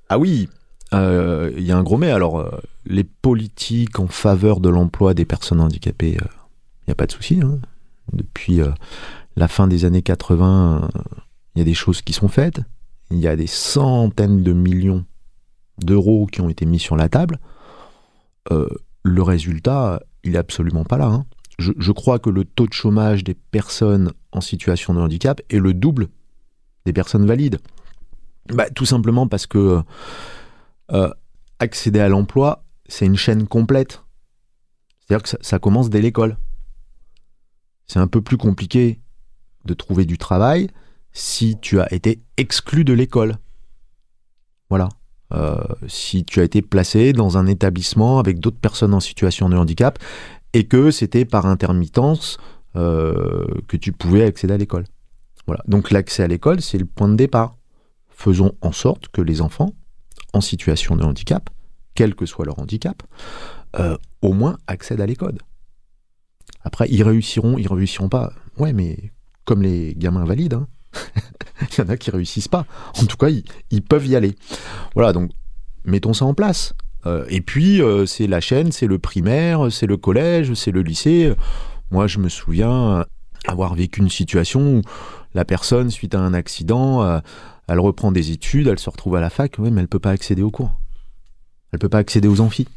Ah 0.10 0.17
oui, 0.17 0.49
euh, 0.93 1.51
il 1.57 1.63
y 1.63 1.71
a 1.71 1.77
un 1.77 1.84
gros 1.84 1.97
mais. 1.97 2.12
Alors, 2.12 2.39
euh, 2.39 2.49
les 2.86 3.03
politiques 3.03 3.99
en 3.99 4.07
faveur 4.07 4.60
de 4.60 4.69
l'emploi 4.69 5.13
des 5.13 5.25
personnes 5.25 5.62
handicapées, 5.62 6.13
il 6.13 6.23
euh, 6.23 6.27
n'y 6.88 6.91
a 6.91 6.95
pas 6.95 7.05
de 7.05 7.12
souci. 7.12 7.39
Hein. 7.43 7.60
Depuis 8.13 8.60
la 9.38 9.47
fin 9.47 9.67
des 9.67 9.86
années 9.86 10.01
80, 10.01 10.89
il 11.55 11.60
y 11.60 11.62
a 11.62 11.65
des 11.65 11.73
choses 11.73 12.01
qui 12.01 12.12
sont 12.12 12.27
faites. 12.27 12.60
Il 13.10 13.19
y 13.19 13.27
a 13.27 13.38
des 13.38 13.47
centaines 13.47 14.43
de 14.43 14.51
millions 14.51 15.05
d'euros 15.77 16.25
qui 16.25 16.41
ont 16.41 16.49
été 16.49 16.65
mis 16.65 16.79
sur 16.79 16.97
la 16.97 17.07
table. 17.07 17.39
le 18.49 19.21
résultat, 19.21 20.01
il 20.25 20.36
est 20.36 20.39
absolument 20.39 20.84
pas 20.84 20.97
là. 20.97 21.05
Hein 21.05 21.25
je, 21.62 21.91
crois 21.91 22.19
que 22.19 22.30
le 22.30 22.43
taux 22.43 22.67
de 22.67 22.74
chômage 22.74 23.24
des 23.24 23.34
personnes 23.34 24.12
en 24.32 24.41
situation 24.41 24.93
de 24.93 25.00
handicap 25.00 25.41
est 25.50 25.60
le 25.60 25.74
double 25.74 26.10
des 26.86 26.93
personnes 26.93 27.26
valides. 27.26 27.60
Bah, 28.50 28.69
tout 28.69 28.86
simplement 28.86 29.28
parce 29.28 29.47
que 29.47 29.82
euh, 30.91 31.10
accéder 31.60 32.00
à 32.00 32.10
l'emploi, 32.10 32.63
c'est 32.88 33.06
une 33.06 33.15
chaîne 33.15 33.47
complète. 33.47 34.04
C'est-à-dire 35.00 35.24
que 35.24 35.38
ça, 35.41 35.60
commence 35.60 35.89
dès 35.89 36.02
l'école. 36.02 36.38
C'est 37.88 38.00
un 38.00 38.08
peu 38.08 38.21
plus 38.21 38.38
compliqué 38.38 39.00
de 39.65 39.74
trouver 39.74 40.06
du 40.06 40.17
travail 40.17 40.69
si 41.13 41.58
tu 41.60 41.80
as 41.80 41.93
été 41.93 42.21
exclu 42.38 42.84
de 42.84 42.93
l'école. 42.93 43.36
Voilà. 44.69 44.89
Euh, 45.34 45.63
si 45.88 46.26
tu 46.26 46.39
as 46.41 46.43
été 46.43 46.62
placé 46.62 47.13
dans 47.13 47.38
un 47.38 47.47
établissement 47.47 48.19
avec 48.19 48.39
d'autres 48.39 48.60
personnes 48.60 48.93
en 48.93 49.00
situation 49.00 49.47
de 49.50 49.56
handicap 49.56 49.97
et 50.53 50.67
que 50.67 50.91
c'était 50.91 51.25
par 51.25 51.45
intermittence 51.45 52.37
euh, 52.75 53.45
que 53.67 53.77
tu 53.77 53.91
pouvais 53.91 54.23
accéder 54.23 54.53
à 54.53 54.57
l'école. 54.57 54.85
Voilà. 55.47 55.63
Donc 55.67 55.91
l'accès 55.91 56.23
à 56.23 56.27
l'école, 56.27 56.61
c'est 56.61 56.77
le 56.77 56.85
point 56.85 57.09
de 57.09 57.15
départ. 57.15 57.55
Faisons 58.09 58.53
en 58.61 58.71
sorte 58.71 59.07
que 59.09 59.21
les 59.21 59.41
enfants 59.41 59.73
en 60.33 60.41
situation 60.41 60.95
de 60.95 61.03
handicap, 61.03 61.49
quel 61.95 62.15
que 62.15 62.25
soit 62.25 62.45
leur 62.45 62.59
handicap, 62.59 63.03
euh, 63.79 63.97
au 64.21 64.33
moins 64.33 64.57
accèdent 64.67 65.01
à 65.01 65.05
l'école. 65.05 65.37
Après, 66.63 66.87
ils 66.89 67.03
réussiront, 67.03 67.57
ils 67.57 67.67
réussiront 67.67 68.09
pas. 68.09 68.31
Ouais, 68.57 68.73
mais 68.73 69.11
comme 69.45 69.61
les 69.61 69.95
gamins 69.95 70.25
valides, 70.25 70.53
hein. 70.53 70.67
il 71.61 71.77
y 71.77 71.81
en 71.81 71.89
a 71.89 71.97
qui 71.97 72.11
réussissent 72.11 72.47
pas. 72.47 72.65
En 73.01 73.05
tout 73.05 73.17
cas, 73.17 73.29
ils 73.71 73.81
peuvent 73.81 74.05
y 74.05 74.15
aller. 74.15 74.35
Voilà, 74.93 75.13
donc 75.13 75.31
mettons 75.85 76.13
ça 76.13 76.25
en 76.25 76.33
place. 76.33 76.73
Euh, 77.05 77.25
et 77.29 77.41
puis, 77.41 77.81
euh, 77.81 78.05
c'est 78.05 78.27
la 78.27 78.41
chaîne, 78.41 78.71
c'est 78.71 78.87
le 78.87 78.99
primaire, 78.99 79.71
c'est 79.71 79.87
le 79.87 79.97
collège, 79.97 80.53
c'est 80.53 80.71
le 80.71 80.81
lycée. 80.81 81.33
Moi, 81.89 82.07
je 82.07 82.19
me 82.19 82.29
souviens 82.29 83.05
avoir 83.47 83.73
vécu 83.73 84.01
une 84.01 84.09
situation 84.09 84.77
où 84.77 84.81
la 85.33 85.45
personne, 85.45 85.89
suite 85.89 86.15
à 86.15 86.19
un 86.19 86.33
accident, 86.33 87.03
euh, 87.03 87.19
elle 87.67 87.79
reprend 87.79 88.11
des 88.11 88.31
études, 88.31 88.67
elle 88.67 88.79
se 88.79 88.89
retrouve 88.89 89.15
à 89.15 89.21
la 89.21 89.29
fac, 89.29 89.55
oui, 89.59 89.71
mais 89.71 89.81
elle 89.81 89.87
peut 89.87 89.99
pas 89.99 90.11
accéder 90.11 90.41
aux 90.41 90.51
cours. 90.51 90.79
Elle 91.71 91.79
peut 91.79 91.89
pas 91.89 91.99
accéder 91.99 92.27
aux 92.27 92.41
amphis. 92.41 92.67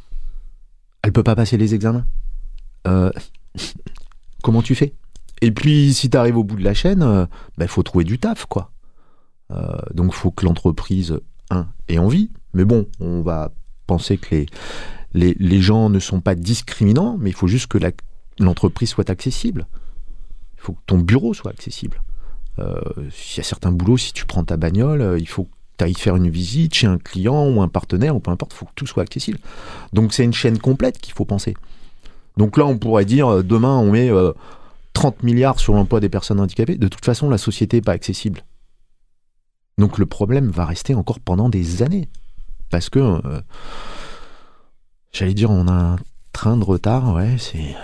Elle 1.03 1.13
peut 1.13 1.23
pas 1.23 1.37
passer 1.37 1.57
les 1.57 1.75
examens. 1.75 2.07
comment 4.43 4.63
tu 4.63 4.75
fais? 4.75 4.95
Et 5.41 5.51
puis, 5.51 5.93
si 5.95 6.11
tu 6.11 6.17
arrives 6.17 6.37
au 6.37 6.45
bout 6.45 6.57
de 6.57 6.65
la 6.65 6.75
chaîne, 6.75 7.01
il 7.03 7.59
ben, 7.59 7.67
faut 7.67 7.83
trouver 7.83 8.05
du 8.05 8.19
taf, 8.19 8.47
quoi. 8.47 8.71
donc, 9.93 10.13
il 10.13 10.17
faut 10.17 10.31
que 10.31 10.45
l'entreprise, 10.45 11.19
ait 11.89 11.99
envie. 11.99 12.31
Mais 12.53 12.65
bon, 12.65 12.87
on 13.01 13.21
va 13.23 13.53
penser 13.87 14.19
que 14.19 14.47
les, 15.15 15.35
les, 15.39 15.61
gens 15.61 15.91
ne 15.91 15.99
sont 15.99 16.21
pas 16.21 16.35
discriminants, 16.35 17.17
mais 17.19 17.31
il 17.31 17.37
faut 17.37 17.47
juste 17.47 17.69
que 17.69 17.79
l'entreprise 18.39 18.91
soit 18.91 19.11
accessible. 19.11 19.67
Il 20.57 20.63
faut 20.63 20.73
que 20.73 20.83
ton 20.87 20.99
bureau 20.99 21.35
soit 21.35 21.51
accessible. 21.51 22.03
Euh, 22.59 22.81
il 22.97 23.37
y 23.37 23.41
a 23.41 23.43
certains 23.43 23.73
boulots, 23.73 23.97
si 23.97 24.13
tu 24.13 24.27
prends 24.27 24.45
ta 24.45 24.57
bagnole, 24.57 25.01
euh, 25.01 25.19
il 25.19 25.29
faut 25.29 25.45
que 25.45 25.51
tu 25.79 25.85
ailles 25.85 25.95
faire 25.95 26.17
une 26.17 26.31
visite 26.31 26.75
chez 26.75 26.87
un 26.87 26.99
client 26.99 27.49
ou 27.49 27.63
un 27.63 27.69
partenaire, 27.69 28.15
ou 28.17 28.21
peu 28.21 28.31
importe, 28.31 28.53
il 28.55 28.57
faut 28.57 28.67
que 28.67 28.75
tout 28.75 28.87
soit 28.87 29.03
accessible. 29.03 29.39
Donc 29.93 30.13
c'est 30.13 30.25
une 30.25 30.33
chaîne 30.33 30.59
complète 30.59 30.99
qu'il 30.99 31.15
faut 31.15 31.25
penser. 31.25 31.55
Donc 32.37 32.57
là, 32.57 32.67
on 32.67 32.79
pourrait 32.79 33.05
dire, 33.05 33.29
euh, 33.29 33.43
demain, 33.43 33.77
on 33.77 33.93
met 33.93 34.11
30 34.93 35.23
milliards 35.23 35.61
sur 35.61 35.75
l'emploi 35.75 36.01
des 36.01 36.09
personnes 36.09 36.41
handicapées. 36.41 36.77
De 36.77 36.89
toute 36.89 37.05
façon, 37.05 37.29
la 37.29 37.39
société 37.39 37.79
n'est 37.79 37.83
pas 37.83 37.93
accessible. 37.93 38.43
Donc 39.79 39.99
le 39.99 40.07
problème 40.07 40.51
va 40.51 40.65
rester 40.65 40.95
encore 40.95 41.21
pendant 41.21 41.49
des 41.49 41.83
années 41.83 42.09
parce 42.71 42.91
que 42.91 42.99
euh, 42.99 43.41
j'allais 45.13 45.35
dire 45.35 45.51
on 45.51 45.69
a 45.69 45.73
un 45.73 45.97
train 46.33 46.57
de 46.57 46.65
retard, 46.65 47.15
ouais, 47.15 47.37
c'est 47.39 47.75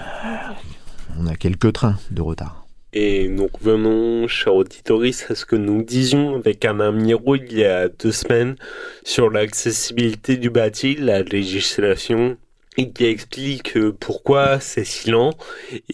on 1.18 1.26
a 1.26 1.36
quelques 1.36 1.72
trains 1.72 1.98
de 2.10 2.22
retard. 2.22 2.66
Et 2.92 3.28
donc 3.28 3.50
venons, 3.60 4.26
cher 4.26 4.54
auditoris, 4.54 5.30
à 5.30 5.36
ce 5.36 5.44
que 5.44 5.54
nous 5.54 5.82
disions 5.82 6.34
avec 6.34 6.64
un 6.64 6.90
Miro 6.90 7.36
il 7.36 7.52
y 7.52 7.64
a 7.64 7.88
deux 7.88 8.10
semaines 8.10 8.56
sur 9.04 9.30
l'accessibilité 9.30 10.36
du 10.36 10.50
bâti, 10.50 10.96
la 10.96 11.22
législation, 11.22 12.36
et 12.76 12.90
qui 12.90 13.04
explique 13.04 13.78
pourquoi 14.00 14.58
c'est 14.58 14.84
si 14.84 15.10
lent 15.10 15.30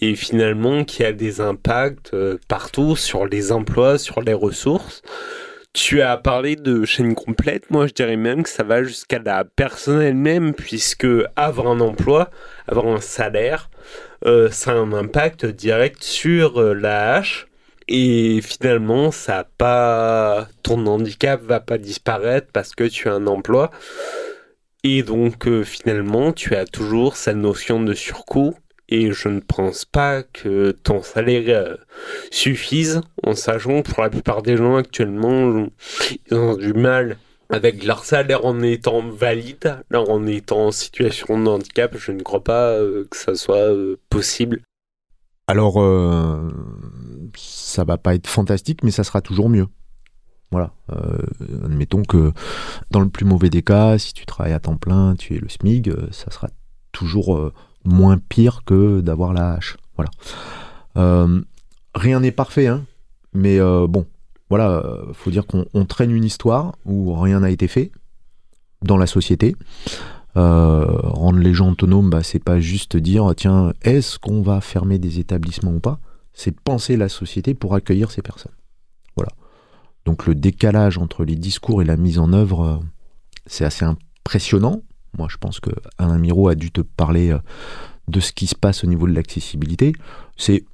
et 0.01 0.15
finalement 0.15 0.83
qui 0.83 1.03
a 1.03 1.11
des 1.11 1.41
impacts 1.41 2.13
euh, 2.13 2.37
partout 2.47 2.95
sur 2.95 3.25
les 3.25 3.51
emplois, 3.51 3.97
sur 3.97 4.21
les 4.21 4.33
ressources. 4.33 5.01
Tu 5.79 6.01
as 6.01 6.17
parlé 6.17 6.55
de 6.55 6.85
chaîne 6.85 7.13
complète. 7.13 7.69
Moi, 7.69 7.85
je 7.85 7.93
dirais 7.93 8.15
même 8.15 8.41
que 8.41 8.49
ça 8.49 8.63
va 8.63 8.81
jusqu'à 8.81 9.19
la 9.19 9.43
personne 9.43 10.01
elle-même, 10.01 10.55
puisque 10.55 11.05
avoir 11.35 11.67
un 11.67 11.79
emploi, 11.81 12.31
avoir 12.67 12.87
un 12.87 12.99
salaire, 12.99 13.69
euh, 14.25 14.49
ça 14.49 14.71
a 14.71 14.73
un 14.73 14.91
impact 14.91 15.45
direct 15.45 16.01
sur 16.01 16.59
euh, 16.59 16.73
la 16.73 17.13
hache. 17.13 17.47
Et 17.87 18.41
finalement, 18.41 19.11
ça 19.11 19.37
a 19.37 19.43
pas, 19.43 20.47
ton 20.63 20.83
handicap 20.87 21.43
va 21.43 21.59
pas 21.59 21.77
disparaître 21.77 22.47
parce 22.51 22.73
que 22.73 22.85
tu 22.85 23.07
as 23.07 23.13
un 23.13 23.27
emploi. 23.27 23.69
Et 24.83 25.03
donc, 25.03 25.47
euh, 25.47 25.63
finalement, 25.63 26.33
tu 26.33 26.55
as 26.55 26.65
toujours 26.65 27.15
cette 27.17 27.37
notion 27.37 27.83
de 27.83 27.93
surcoût 27.93 28.55
et 28.89 29.11
je 29.11 29.29
ne 29.29 29.39
pense 29.39 29.85
pas 29.85 30.23
que 30.23 30.71
ton 30.71 31.01
salaire 31.01 31.43
euh, 31.47 31.75
suffise 32.31 33.01
en 33.23 33.33
sachant 33.33 33.81
que 33.81 33.91
pour 33.91 34.03
la 34.03 34.09
plupart 34.09 34.41
des 34.41 34.57
gens 34.57 34.75
actuellement 34.75 35.67
ils 36.29 36.35
ont 36.35 36.55
du 36.55 36.73
mal 36.73 37.17
avec 37.49 37.83
leur 37.85 38.03
salaire 38.03 38.45
en 38.45 38.61
étant 38.61 39.01
valide, 39.09 39.81
en 39.93 40.25
étant 40.25 40.67
en 40.67 40.71
situation 40.71 41.41
de 41.41 41.47
handicap, 41.49 41.95
je 41.97 42.11
ne 42.11 42.21
crois 42.21 42.43
pas 42.43 42.71
euh, 42.71 43.05
que 43.09 43.17
ça 43.17 43.35
soit 43.35 43.71
euh, 43.73 43.97
possible. 44.09 44.61
Alors, 45.47 45.81
euh, 45.81 46.49
ça 47.37 47.85
va 47.85 47.97
pas 47.97 48.15
être 48.15 48.27
fantastique, 48.27 48.83
mais 48.83 48.91
ça 48.91 49.03
sera 49.03 49.21
toujours 49.21 49.49
mieux. 49.49 49.67
Voilà. 50.49 50.71
admettons 51.65 52.03
que 52.03 52.31
dans 52.89 53.01
le 53.01 53.09
plus 53.09 53.25
mauvais 53.25 53.49
des 53.49 53.63
cas, 53.63 53.97
si 53.97 54.13
tu 54.13 54.25
travailles 54.25 54.53
à 54.53 54.61
temps 54.61 54.77
plein, 54.77 55.15
tu 55.17 55.35
es 55.35 55.39
le 55.39 55.49
SMIG, 55.49 55.93
ça 56.11 56.31
sera 56.31 56.47
toujours 56.93 57.51
moins 57.87 58.17
pire 58.17 58.63
que 58.65 59.01
d'avoir 59.01 59.33
la 59.33 59.53
hache. 59.53 59.77
Voilà. 59.95 60.11
rien 61.95 62.19
n'est 62.19 62.31
parfait, 62.31 62.67
hein, 62.67 62.85
mais 63.33 63.59
bon, 63.59 64.05
voilà, 64.49 64.69
euh, 64.71 65.13
faut 65.13 65.31
dire 65.31 65.45
qu'on 65.45 65.85
traîne 65.85 66.11
une 66.11 66.23
histoire 66.23 66.75
où 66.85 67.13
rien 67.13 67.41
n'a 67.41 67.49
été 67.49 67.67
fait 67.67 67.91
dans 68.81 68.97
la 68.97 69.07
société. 69.07 69.55
Euh, 70.37 70.85
rendre 70.85 71.39
les 71.39 71.53
gens 71.53 71.71
autonomes, 71.71 72.09
bah, 72.09 72.23
c'est 72.23 72.43
pas 72.43 72.59
juste 72.59 72.95
dire 72.95 73.33
tiens, 73.35 73.73
est-ce 73.81 74.19
qu'on 74.19 74.41
va 74.41 74.61
fermer 74.61 74.99
des 74.99 75.19
établissements 75.19 75.73
ou 75.73 75.79
pas? 75.79 75.99
C'est 76.33 76.57
penser 76.57 76.95
la 76.95 77.09
société 77.09 77.55
pour 77.55 77.73
accueillir 77.73 78.11
ces 78.11 78.21
personnes. 78.21 78.53
Voilà. 79.15 79.31
Donc 80.05 80.27
le 80.27 80.35
décalage 80.35 80.97
entre 80.97 81.25
les 81.25 81.35
discours 81.35 81.81
et 81.81 81.85
la 81.85 81.97
mise 81.97 82.19
en 82.19 82.31
œuvre, 82.31 82.61
euh, 82.61 82.77
c'est 83.47 83.65
assez 83.65 83.83
impressionnant. 83.83 84.81
Moi, 85.17 85.27
je 85.29 85.37
pense 85.37 85.59
que 85.59 85.69
Alain 85.97 86.17
Miro 86.17 86.47
a 86.47 86.55
dû 86.55 86.71
te 86.71 86.81
parler 86.81 87.35
de 88.07 88.19
ce 88.19 88.31
qui 88.31 88.47
se 88.47 88.55
passe 88.55 88.83
au 88.83 88.87
niveau 88.87 89.07
de 89.07 89.13
l'accessibilité. 89.13 89.93
C'est, 90.37 90.65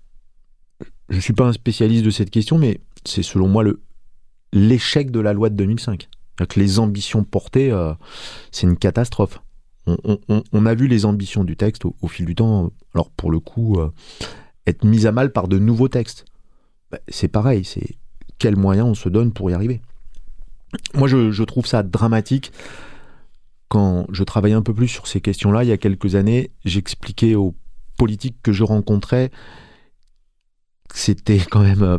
je 1.10 1.20
suis 1.20 1.34
pas 1.34 1.46
un 1.46 1.54
spécialiste 1.54 2.06
de 2.06 2.10
cette 2.10 2.30
question, 2.30 2.58
mais 2.58 2.80
c'est 3.06 3.24
selon 3.24 3.48
moi 3.48 3.64
le 3.64 3.82
l'échec 4.54 5.12
de 5.12 5.20
la 5.20 5.34
loi 5.34 5.50
de 5.50 5.56
2005. 5.56 6.08
Que 6.38 6.60
les 6.60 6.80
ambitions 6.80 7.24
portées, 7.24 7.72
euh, 7.72 7.94
c'est 8.52 8.68
une 8.68 8.78
catastrophe. 8.78 9.40
On, 9.86 10.66
a 10.66 10.76
vu 10.76 10.88
les 10.88 11.04
ambitions 11.04 11.44
du 11.44 11.58
texte 11.58 11.84
au, 11.86 12.08
fil 12.08 12.26
du 12.26 12.36
temps, 12.36 12.72
alors 12.94 13.10
pour 13.12 13.32
le 13.32 13.40
coup, 13.40 13.80
euh, 13.80 13.92
être 14.66 14.86
mises 14.86 15.06
à 15.06 15.12
mal 15.12 15.34
par 15.34 15.50
de 15.50 15.60
nouveaux 15.60 15.90
textes. 15.90 16.24
Bah, 16.90 17.00
c'est 17.10 17.28
pareil, 17.28 17.66
c'est 17.66 17.98
quels 18.40 18.56
moyens 18.56 18.88
on 18.88 18.94
se 18.94 19.10
donne 19.10 19.34
pour 19.34 19.52
y 19.52 19.54
arriver. 19.54 19.82
Moi, 20.96 21.08
je 21.08 21.44
trouve 21.44 21.66
ça 21.66 21.84
dramatique. 21.84 22.52
Quand 23.74 24.06
je 24.12 24.24
travaillais 24.24 24.54
un 24.54 24.62
peu 24.62 24.76
plus 24.76 24.88
sur 24.88 25.08
ces 25.08 25.20
questions-là, 25.20 25.64
il 25.64 25.70
y 25.70 25.72
a 25.72 25.78
quelques 25.78 26.14
années, 26.14 26.52
j'expliquais 26.64 27.34
aux 27.34 27.56
politiques 27.98 28.38
que 28.44 28.52
je 28.52 28.64
rencontrais 28.64 29.32
que 30.90 31.00
c'était 31.00 31.40
quand 31.50 31.64
même 31.64 31.82
euh, 31.82 31.98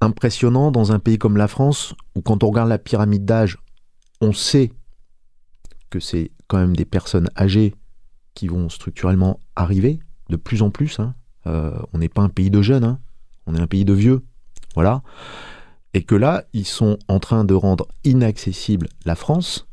impressionnant 0.00 0.70
dans 0.70 0.90
un 0.90 0.98
pays 0.98 1.18
comme 1.18 1.36
la 1.36 1.48
France, 1.48 1.94
où 2.16 2.22
quand 2.22 2.42
on 2.44 2.48
regarde 2.48 2.70
la 2.70 2.78
pyramide 2.78 3.26
d'âge, 3.26 3.58
on 4.22 4.32
sait 4.32 4.72
que 5.90 6.00
c'est 6.00 6.30
quand 6.46 6.56
même 6.56 6.74
des 6.74 6.86
personnes 6.86 7.28
âgées 7.36 7.74
qui 8.32 8.48
vont 8.48 8.70
structurellement 8.70 9.38
arriver 9.56 10.00
de 10.30 10.36
plus 10.36 10.62
en 10.62 10.70
plus. 10.70 10.98
Hein. 10.98 11.14
Euh, 11.46 11.78
on 11.92 11.98
n'est 11.98 12.08
pas 12.08 12.22
un 12.22 12.30
pays 12.30 12.48
de 12.48 12.62
jeunes, 12.62 12.84
hein. 12.84 13.00
on 13.46 13.54
est 13.54 13.60
un 13.60 13.66
pays 13.66 13.84
de 13.84 13.92
vieux. 13.92 14.24
Voilà. 14.74 15.02
Et 15.92 16.04
que 16.04 16.14
là, 16.14 16.44
ils 16.54 16.64
sont 16.64 16.96
en 17.06 17.20
train 17.20 17.44
de 17.44 17.52
rendre 17.52 17.86
inaccessible 18.02 18.88
la 19.04 19.14
France 19.14 19.66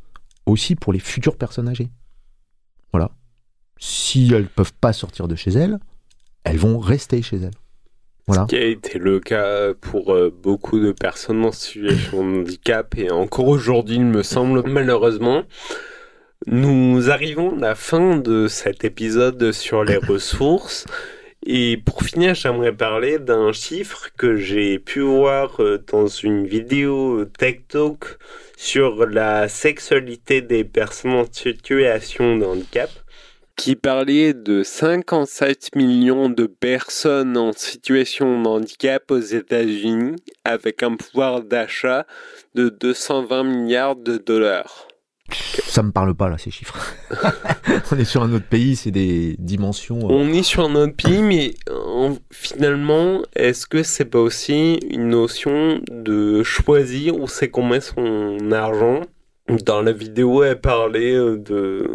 aussi 0.48 0.76
pour 0.76 0.92
les 0.92 0.98
futures 0.98 1.36
personnes 1.36 1.68
âgées. 1.68 1.88
Voilà. 2.92 3.10
Si 3.78 4.30
elles 4.32 4.42
ne 4.42 4.48
peuvent 4.48 4.74
pas 4.74 4.92
sortir 4.92 5.28
de 5.28 5.36
chez 5.36 5.50
elles, 5.50 5.78
elles 6.44 6.58
vont 6.58 6.78
rester 6.78 7.22
chez 7.22 7.36
elles. 7.36 7.54
Ce 8.30 8.46
qui 8.46 8.56
a 8.56 8.64
été 8.64 8.98
le 8.98 9.20
cas 9.20 9.72
pour 9.80 10.12
euh, 10.12 10.30
beaucoup 10.30 10.78
de 10.78 10.92
personnes 10.92 11.44
en 11.46 11.52
situation 11.52 12.30
de 12.30 12.40
handicap 12.40 12.94
et 12.98 13.10
encore 13.10 13.48
aujourd'hui, 13.48 13.96
il 13.96 14.04
me 14.04 14.22
semble, 14.22 14.68
malheureusement. 14.68 15.44
Nous 16.46 17.10
arrivons 17.10 17.56
à 17.56 17.60
la 17.60 17.74
fin 17.74 18.18
de 18.18 18.46
cet 18.46 18.84
épisode 18.84 19.52
sur 19.52 19.82
les 19.82 19.96
ressources. 19.96 20.86
Et 21.50 21.78
pour 21.78 22.02
finir, 22.02 22.34
j'aimerais 22.34 22.76
parler 22.76 23.18
d'un 23.18 23.52
chiffre 23.52 24.10
que 24.18 24.36
j'ai 24.36 24.78
pu 24.78 25.00
voir 25.00 25.62
euh, 25.62 25.82
dans 25.90 26.06
une 26.06 26.46
vidéo 26.46 27.24
Tech 27.24 27.60
Talk 27.68 28.18
sur 28.58 29.06
la 29.06 29.48
sexualité 29.48 30.42
des 30.42 30.62
personnes 30.62 31.12
en 31.12 31.24
situation 31.24 32.36
de 32.36 32.44
handicap 32.44 32.90
qui 33.56 33.76
parlait 33.76 34.34
de 34.34 34.62
57 34.62 35.74
millions 35.74 36.28
de 36.28 36.44
personnes 36.44 37.38
en 37.38 37.54
situation 37.54 38.42
de 38.42 38.46
handicap 38.46 39.10
aux 39.10 39.18
États-Unis 39.18 40.16
avec 40.44 40.82
un 40.82 40.96
pouvoir 40.96 41.40
d'achat 41.40 42.06
de 42.56 42.68
220 42.68 43.44
milliards 43.44 43.96
de 43.96 44.18
dollars. 44.18 44.87
Ça 45.30 45.82
me 45.82 45.92
parle 45.92 46.14
pas 46.14 46.28
là 46.28 46.38
ces 46.38 46.50
chiffres. 46.50 46.78
on 47.92 47.98
est 47.98 48.04
sur 48.04 48.22
un 48.22 48.32
autre 48.32 48.46
pays, 48.46 48.76
c'est 48.76 48.90
des 48.90 49.36
dimensions. 49.38 49.98
Euh. 49.98 50.12
On 50.12 50.32
est 50.32 50.42
sur 50.42 50.64
un 50.64 50.74
autre 50.74 50.94
pays, 50.96 51.22
mais 51.22 51.54
finalement, 52.30 53.22
est-ce 53.36 53.66
que 53.66 53.82
c'est 53.82 54.06
pas 54.06 54.20
aussi 54.20 54.78
une 54.90 55.08
notion 55.08 55.80
de 55.90 56.42
choisir 56.42 57.16
où 57.16 57.28
c'est 57.28 57.48
qu'on 57.48 57.66
met 57.66 57.80
son 57.80 58.50
argent? 58.52 59.02
Dans 59.64 59.82
la 59.82 59.92
vidéo, 59.92 60.42
elle 60.42 60.60
parlait 60.60 61.14
euh, 61.14 61.38
de 61.38 61.94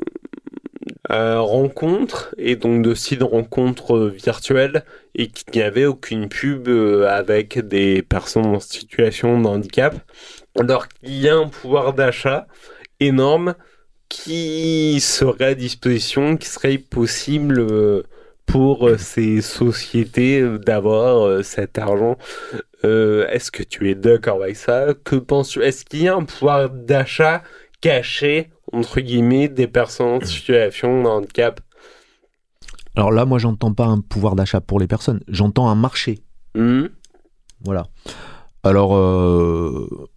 euh, 1.12 1.42
rencontre 1.42 2.34
et 2.38 2.56
donc 2.56 2.82
de 2.82 2.96
sites 2.96 3.20
de 3.20 3.26
rencontres 3.26 3.96
euh, 3.96 4.08
virtuelles 4.10 4.86
et 5.16 5.28
qu'il 5.28 5.54
n'y 5.56 5.62
avait 5.62 5.86
aucune 5.86 6.30
pub 6.30 6.70
euh, 6.70 7.10
avec 7.10 7.60
des 7.60 8.02
personnes 8.02 8.46
en 8.46 8.62
situation 8.62 9.40
de 9.42 9.46
handicap. 9.46 9.96
Alors 10.58 10.88
qu'il 10.88 11.20
y 11.20 11.28
a 11.28 11.36
un 11.36 11.50
pouvoir 11.50 11.94
d'achat 11.94 12.48
énorme 13.06 13.56
qui 14.10 15.00
serait 15.00 15.46
à 15.46 15.56
disposition, 15.56 16.38
qui 16.38 16.48
serait 16.48 16.78
possible 16.78 17.66
pour 18.46 18.90
ces 18.98 19.42
sociétés 19.42 20.46
d'avoir 20.60 21.44
cet 21.44 21.80
argent. 21.80 22.18
Est-ce 22.84 23.50
que 23.50 23.64
tu 23.64 23.90
es 23.90 23.96
d'accord 23.96 24.44
avec 24.44 24.58
ça? 24.58 24.88
Que 25.04 25.16
penses-tu? 25.16 25.64
Est-ce 25.64 25.86
qu'il 25.86 26.04
y 26.04 26.08
a 26.08 26.16
un 26.16 26.26
pouvoir 26.26 26.70
d'achat 26.70 27.42
caché 27.82 28.52
entre 28.74 29.00
guillemets, 29.00 29.48
des 29.48 29.68
personnes 29.68 30.22
en 30.22 30.26
situation 30.26 31.04
de 31.04 31.08
handicap? 31.08 31.62
Alors 32.96 33.12
là, 33.12 33.26
moi, 33.26 33.40
j'entends 33.40 33.74
pas 33.74 33.86
un 33.86 34.02
pouvoir 34.02 34.36
d'achat 34.36 34.62
pour 34.62 34.80
les 34.80 34.88
personnes, 34.88 35.22
j'entends 35.28 35.70
un 35.70 35.76
marché. 35.76 36.20
Hmm. 36.56 36.88
Voilà. 37.62 37.88
Alors, 38.64 38.96
euh, 38.96 40.08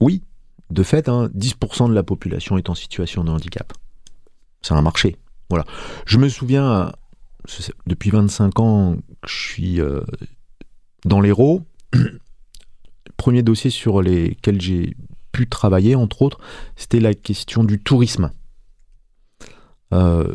oui, 0.00 0.24
de 0.70 0.82
fait, 0.82 1.08
10% 1.08 1.82
hein, 1.82 1.88
de 1.88 1.94
la 1.94 2.02
population 2.02 2.58
est 2.58 2.70
en 2.70 2.74
situation 2.74 3.24
de 3.24 3.30
handicap. 3.30 3.72
C'est 4.62 4.74
un 4.74 4.82
marché. 4.82 5.16
Voilà. 5.48 5.64
Je 6.06 6.18
me 6.18 6.28
souviens, 6.28 6.92
depuis 7.86 8.10
25 8.10 8.60
ans 8.60 8.96
que 9.22 9.28
je 9.28 9.36
suis 9.36 9.80
euh, 9.80 10.00
dans 11.04 11.20
l'Hérault, 11.20 11.62
premier 13.16 13.42
dossier 13.42 13.70
sur 13.70 14.02
lesquels 14.02 14.60
j'ai 14.60 14.96
pu 15.32 15.48
travailler, 15.48 15.94
entre 15.94 16.22
autres, 16.22 16.38
c'était 16.76 17.00
la 17.00 17.14
question 17.14 17.64
du 17.64 17.80
tourisme. 17.80 18.30
Euh, 19.92 20.34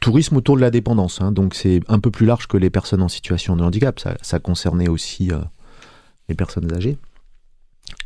tourisme 0.00 0.36
autour 0.36 0.56
de 0.56 0.60
la 0.60 0.70
dépendance, 0.70 1.20
hein. 1.20 1.32
donc 1.32 1.54
c'est 1.54 1.80
un 1.88 1.98
peu 1.98 2.10
plus 2.10 2.26
large 2.26 2.46
que 2.46 2.56
les 2.56 2.70
personnes 2.70 3.02
en 3.02 3.08
situation 3.08 3.56
de 3.56 3.64
handicap, 3.64 4.00
ça, 4.22 4.38
concernait 4.38 4.88
aussi 4.88 5.32
euh, 5.32 5.38
les 6.28 6.36
personnes 6.36 6.72
âgées. 6.72 6.96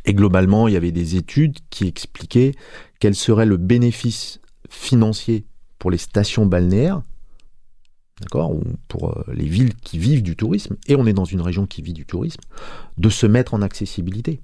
Et 0.05 0.13
globalement, 0.13 0.67
il 0.67 0.73
y 0.73 0.77
avait 0.77 0.91
des 0.91 1.15
études 1.15 1.59
qui 1.69 1.87
expliquaient 1.87 2.53
quel 2.99 3.15
serait 3.15 3.45
le 3.45 3.57
bénéfice 3.57 4.39
financier 4.69 5.45
pour 5.79 5.91
les 5.91 5.97
stations 5.97 6.45
balnéaires, 6.45 7.01
d'accord, 8.21 8.51
ou 8.51 8.63
pour 8.87 9.11
euh, 9.11 9.23
les 9.33 9.45
villes 9.45 9.75
qui 9.75 9.97
vivent 9.97 10.23
du 10.23 10.35
tourisme, 10.35 10.75
et 10.87 10.95
on 10.95 11.05
est 11.05 11.13
dans 11.13 11.25
une 11.25 11.41
région 11.41 11.65
qui 11.65 11.81
vit 11.81 11.93
du 11.93 12.05
tourisme, 12.05 12.41
de 12.97 13.09
se 13.09 13.25
mettre 13.25 13.53
en 13.53 13.61
accessibilité. 13.61 14.41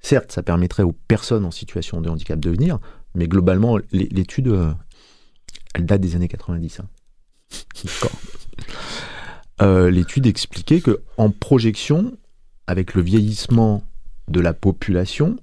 Certes, 0.00 0.32
ça 0.32 0.42
permettrait 0.42 0.84
aux 0.84 0.92
personnes 0.92 1.44
en 1.44 1.50
situation 1.50 2.00
de 2.00 2.08
handicap 2.08 2.38
de 2.38 2.50
venir, 2.50 2.78
mais 3.14 3.26
globalement, 3.26 3.78
l'étude, 3.90 4.48
euh, 4.48 4.72
elle 5.74 5.86
date 5.86 6.00
des 6.00 6.14
années 6.14 6.28
90. 6.28 6.80
Hein. 6.80 6.88
Euh, 9.60 9.90
l'étude 9.90 10.28
expliquait 10.28 10.80
que 10.80 11.00
en 11.16 11.30
projection, 11.30 12.16
avec 12.68 12.94
le 12.94 13.02
vieillissement 13.02 13.82
de 14.28 14.40
la 14.40 14.54
population 14.54 15.36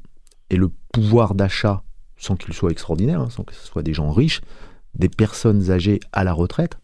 et 0.49 0.57
le 0.57 0.69
pouvoir 0.91 1.35
d'achat, 1.35 1.83
sans 2.17 2.35
qu'il 2.35 2.53
soit 2.53 2.71
extraordinaire, 2.71 3.21
hein, 3.21 3.29
sans 3.29 3.43
que 3.43 3.53
ce 3.53 3.65
soit 3.65 3.83
des 3.83 3.93
gens 3.93 4.11
riches, 4.11 4.41
des 4.93 5.09
personnes 5.09 5.71
âgées 5.71 5.99
à 6.11 6.23
la 6.23 6.33
retraite, 6.33 6.77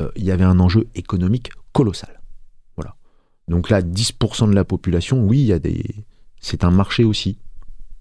euh, 0.00 0.10
il 0.16 0.24
y 0.24 0.30
avait 0.30 0.44
un 0.44 0.60
enjeu 0.60 0.86
économique 0.94 1.50
colossal. 1.72 2.20
Voilà. 2.76 2.96
Donc 3.46 3.70
là, 3.70 3.80
10% 3.80 4.50
de 4.50 4.54
la 4.54 4.64
population, 4.64 5.24
oui, 5.24 5.38
il 5.38 5.46
y 5.46 5.52
a 5.52 5.58
des, 5.58 5.84
c'est 6.40 6.64
un 6.64 6.70
marché 6.70 7.04
aussi. 7.04 7.38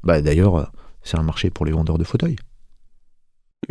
Bah, 0.04 0.21
D'ailleurs, 0.21 0.71
c'est 1.04 1.17
un 1.17 1.23
marché 1.23 1.50
pour 1.50 1.65
les 1.65 1.71
vendeurs 1.71 1.97
de 1.97 2.04
fauteuils. 2.04 2.38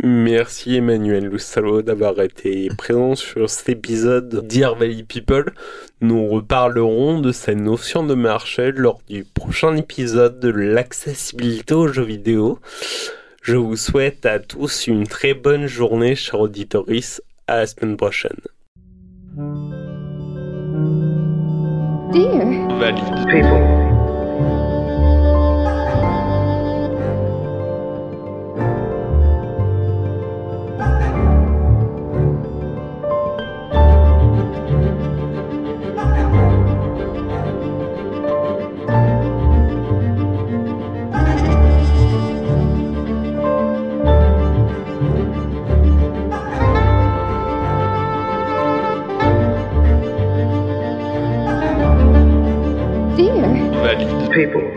Merci 0.03 0.75
Emmanuel 0.75 1.25
Loussalo 1.25 1.81
d'avoir 1.81 2.21
été 2.21 2.67
présent 2.77 3.15
sur 3.15 3.49
cet 3.49 3.69
épisode 3.69 4.45
Dear 4.45 4.75
Valley 4.75 5.03
People. 5.03 5.53
Nous 6.01 6.27
reparlerons 6.27 7.19
de 7.19 7.31
cette 7.31 7.57
notion 7.57 8.05
de 8.05 8.13
marché 8.13 8.71
lors 8.71 8.99
du 9.09 9.23
prochain 9.23 9.75
épisode 9.75 10.39
de 10.39 10.49
l'accessibilité 10.49 11.73
aux 11.73 11.87
jeux 11.87 12.03
vidéo. 12.03 12.59
Je 13.41 13.55
vous 13.55 13.77
souhaite 13.77 14.25
à 14.25 14.39
tous 14.39 14.87
une 14.87 15.07
très 15.07 15.33
bonne 15.33 15.65
journée, 15.65 16.15
chers 16.15 16.41
auditoris. 16.41 17.21
À 17.47 17.57
la 17.57 17.65
semaine 17.65 17.95
prochaine. 17.97 18.37
Dear 22.11 22.77
Valley 22.77 23.01
people. 23.25 23.86
People. 54.37 54.76